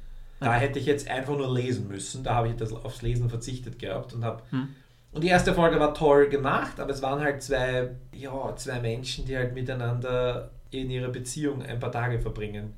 [0.40, 2.24] Da hätte ich jetzt einfach nur lesen müssen.
[2.24, 4.42] Da habe ich das aufs Lesen verzichtet gehabt und habe.
[4.50, 4.68] Hm.
[5.12, 9.26] Und die erste Folge war toll gemacht, aber es waren halt zwei, ja, zwei Menschen,
[9.26, 12.74] die halt miteinander in ihrer Beziehung ein paar Tage verbringen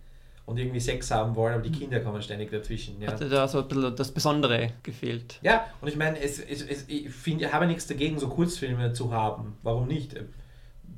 [0.47, 3.01] und irgendwie Sex haben wollen, aber die Kinder kommen ständig dazwischen.
[3.01, 3.12] Ja.
[3.12, 5.39] Hatte da so ein bisschen das Besondere gefehlt.
[5.43, 8.93] Ja, und ich meine, es, es, es, ich, find, ich habe nichts dagegen, so Kurzfilme
[8.93, 9.57] zu haben.
[9.62, 10.16] Warum nicht?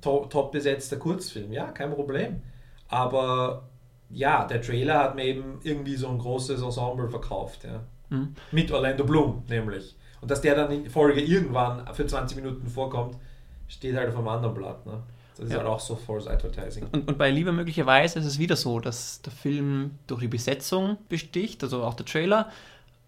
[0.05, 2.43] Top, top besetzter Kurzfilm, ja, kein Problem.
[2.89, 3.63] Aber
[4.11, 7.65] ja, der Trailer hat mir eben irgendwie so ein großes Ensemble verkauft.
[7.65, 7.81] Ja.
[8.11, 8.35] Mhm.
[8.53, 9.97] Mit Orlando Bloom nämlich.
[10.21, 13.17] Und dass der dann in Folge irgendwann für 20 Minuten vorkommt,
[13.69, 14.85] steht halt auf einem anderen Blatt.
[14.87, 15.03] Ne?
[15.37, 15.59] Das ist Ja.
[15.59, 16.87] halt auch so False Advertising.
[16.93, 20.99] Und, und bei Liebe möglicherweise ist es wieder so, dass der Film durch die Besetzung
[21.09, 22.51] besticht, also auch der Trailer,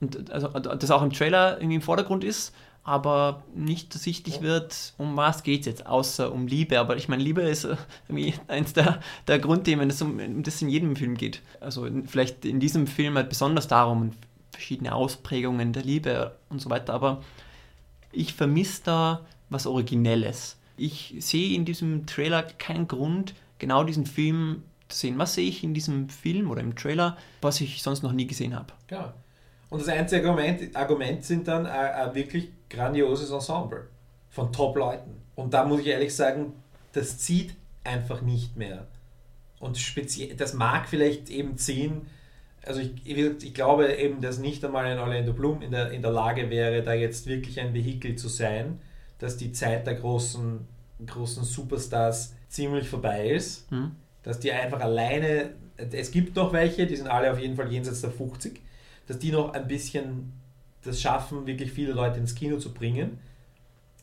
[0.00, 2.54] und also das auch im Trailer irgendwie im Vordergrund ist,
[2.86, 6.78] aber nicht ersichtlich wird, um was geht es jetzt, außer um Liebe.
[6.78, 7.76] Aber ich meine, Liebe ist äh,
[8.08, 11.42] irgendwie eins der, der Grundthemen, das um, um das es in jedem Film geht.
[11.60, 14.14] Also in, vielleicht in diesem Film halt besonders darum, und
[14.52, 17.24] verschiedene Ausprägungen der Liebe und so weiter, aber
[18.12, 20.56] ich vermisse da was Originelles.
[20.76, 25.18] Ich sehe in diesem Trailer keinen Grund, genau diesen Film zu sehen.
[25.18, 28.54] Was sehe ich in diesem Film oder im Trailer, was ich sonst noch nie gesehen
[28.54, 28.72] habe?
[28.92, 29.12] Ja.
[29.68, 33.88] Und das einzige Argument, Argument sind dann ein, ein wirklich grandioses Ensemble
[34.30, 35.22] von Top-Leuten.
[35.34, 36.52] Und da muss ich ehrlich sagen,
[36.92, 37.54] das zieht
[37.84, 38.86] einfach nicht mehr.
[39.58, 42.02] Und speziell, das mag vielleicht eben ziehen.
[42.64, 46.10] Also ich, ich, glaube eben, dass nicht einmal ein Orlando Bloom in der, in der
[46.10, 48.80] Lage wäre, da jetzt wirklich ein Vehikel zu sein,
[49.18, 50.66] dass die Zeit der großen,
[51.06, 53.70] großen Superstars ziemlich vorbei ist.
[53.70, 53.92] Hm?
[54.22, 58.00] Dass die einfach alleine, es gibt noch welche, die sind alle auf jeden Fall jenseits
[58.00, 58.60] der 50,
[59.06, 60.32] dass die noch ein bisschen
[60.82, 63.18] das schaffen, wirklich viele Leute ins Kino zu bringen.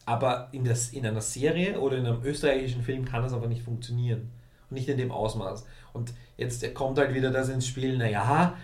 [0.06, 3.64] Aber in, das, in einer Serie oder in einem österreichischen Film kann das einfach nicht
[3.64, 4.32] funktionieren.
[4.70, 5.66] Und nicht in dem Ausmaß.
[5.94, 8.58] Und jetzt kommt halt wieder das ins Spiel, naja,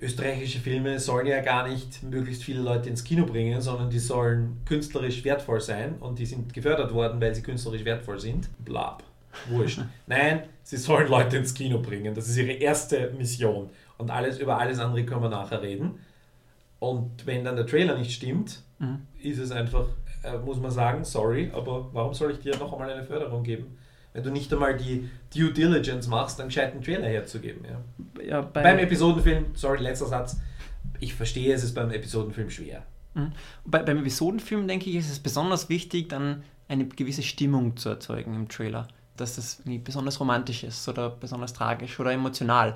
[0.00, 4.60] österreichische Filme sollen ja gar nicht möglichst viele Leute ins Kino bringen, sondern die sollen
[4.64, 8.48] künstlerisch wertvoll sein und die sind gefördert worden, weil sie künstlerisch wertvoll sind.
[8.64, 9.02] Blab.
[9.48, 9.80] Wurscht.
[10.06, 12.14] Nein, sie sollen Leute ins Kino bringen.
[12.14, 13.70] Das ist ihre erste Mission.
[13.98, 15.98] Und alles, über alles andere können wir nachher reden.
[16.78, 19.02] Und wenn dann der Trailer nicht stimmt, Mhm.
[19.22, 19.86] ist es einfach,
[20.24, 23.78] äh, muss man sagen, sorry, aber warum soll ich dir noch einmal eine Förderung geben?
[24.12, 27.64] Wenn du nicht einmal die Due Diligence machst, dann einen Trailer herzugeben.
[27.64, 28.22] Ja.
[28.24, 30.36] Ja, bei, Beim Episodenfilm, sorry, letzter Satz,
[31.00, 32.82] ich verstehe, es ist beim Episodenfilm schwer.
[33.64, 38.34] bei, beim Episodenfilm, denke ich, ist es besonders wichtig, dann eine gewisse Stimmung zu erzeugen
[38.34, 38.88] im Trailer.
[39.16, 42.74] Dass das besonders romantisch ist oder besonders tragisch oder emotional.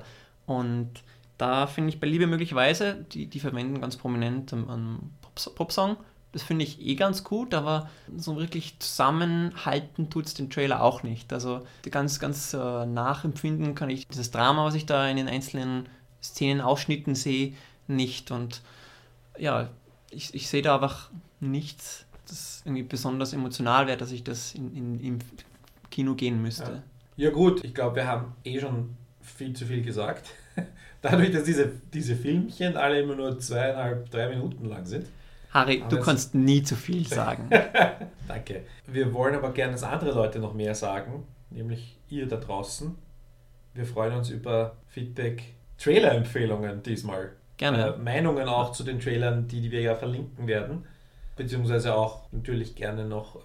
[0.49, 1.03] Und
[1.37, 5.95] da finde ich bei Liebe möglicherweise, die, die verwenden ganz prominent einen, einen Pops- Popsong.
[6.31, 11.03] Das finde ich eh ganz gut, aber so wirklich zusammenhalten tut es den Trailer auch
[11.03, 11.31] nicht.
[11.31, 15.87] Also ganz, ganz äh, nachempfinden kann ich dieses Drama, was ich da in den einzelnen
[16.21, 17.53] Szenen, Ausschnitten sehe,
[17.87, 18.31] nicht.
[18.31, 18.63] Und
[19.37, 19.69] ja,
[20.09, 24.75] ich, ich sehe da einfach nichts, das irgendwie besonders emotional wäre, dass ich das in,
[24.75, 25.19] in, im
[25.91, 26.81] Kino gehen müsste.
[27.17, 30.31] Ja gut, ich glaube, wir haben eh schon viel zu viel gesagt.
[31.01, 35.07] Dadurch, dass diese, diese Filmchen alle immer nur zweieinhalb, drei Minuten lang sind.
[35.51, 37.49] Harry, du kannst nie zu viel sagen.
[38.27, 38.63] Danke.
[38.85, 42.95] Wir wollen aber gerne, dass andere Leute noch mehr sagen, nämlich ihr da draußen.
[43.73, 45.43] Wir freuen uns über Feedback,
[45.77, 47.31] Trailer-Empfehlungen diesmal.
[47.57, 47.95] Gerne.
[47.95, 50.85] Äh, Meinungen auch zu den Trailern, die, die wir ja verlinken werden.
[51.35, 53.39] Beziehungsweise auch natürlich gerne noch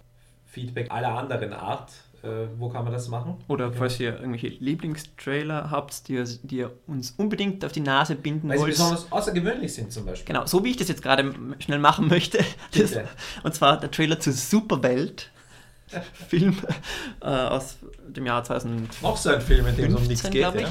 [0.47, 1.93] Feedback aller anderen Art.
[2.25, 3.37] Äh, wo kann man das machen?
[3.49, 8.15] Oder falls ihr irgendwelche Lieblingstrailer habt, die, ihr- die ihr uns unbedingt auf die Nase
[8.15, 8.73] binden Weil sie wollt.
[8.73, 10.27] besonders außergewöhnlich sind zum Beispiel.
[10.33, 12.39] Genau, so wie ich das jetzt gerade schnell machen möchte.
[12.73, 12.93] Das,
[13.43, 15.31] und zwar der Trailer zu Superwelt.
[16.29, 16.57] Film
[17.21, 17.77] äh, aus
[18.09, 19.03] dem Jahr 2000.
[19.03, 20.63] Noch so ein Film, in dem es um nichts 15, geht.
[20.63, 20.69] Ja?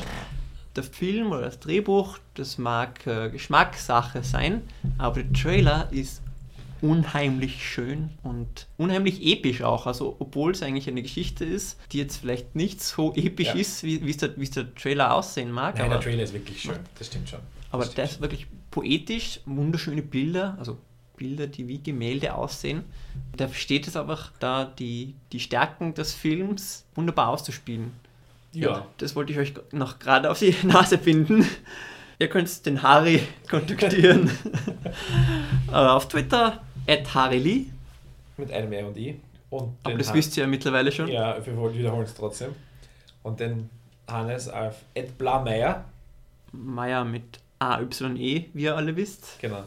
[0.75, 4.63] Der Film oder das Drehbuch, das mag äh, Geschmackssache sein,
[4.97, 6.21] aber der Trailer ist
[6.83, 9.87] unheimlich schön und unheimlich episch auch.
[9.87, 13.53] Also, obwohl es eigentlich eine Geschichte ist, die jetzt vielleicht nicht so episch Ja.
[13.53, 15.75] ist, wie es der, Trailer aussehen mag.
[15.75, 16.75] Nein, aber der Trailer ist wirklich schön.
[16.99, 17.39] Das stimmt schon.
[17.71, 20.77] aber Das der stimmt ist wirklich poetisch, wunderschöne Bilder, also
[21.15, 22.83] Bilder, die wie Gemälde aussehen.
[23.37, 27.91] Da steht es einfach da, die, die Stärken des Films wunderbar auszuspielen.
[28.51, 28.85] Ja.
[28.97, 31.47] Das wollte ich euch noch gerade auf die Nase binden.
[32.19, 34.29] Ihr könnt den Harry kontaktieren.
[35.69, 37.71] Äh, auf Twitter, at HariLi.
[38.37, 39.19] Mit einem R und I.
[39.49, 41.07] Und Aber das Han- wisst ihr ja mittlerweile schon.
[41.07, 42.55] Ja, wir wiederholen es trotzdem.
[43.21, 43.69] Und den
[44.07, 45.85] Hannes auf Ed Blameyer.
[46.51, 49.39] Meier mit AYE, wie ihr alle wisst.
[49.39, 49.63] Genau.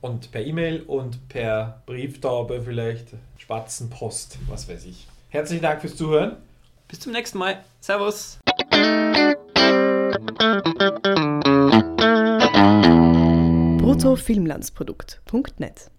[0.00, 3.08] Und per E-Mail und per Brieftaube vielleicht,
[3.38, 5.06] Spatzenpost, was weiß ich.
[5.30, 6.36] Herzlichen Dank fürs Zuhören.
[6.88, 7.62] Bis zum nächsten Mal.
[7.80, 8.38] Servus.
[14.50, 15.90] bruttofilmlandsprodukt.net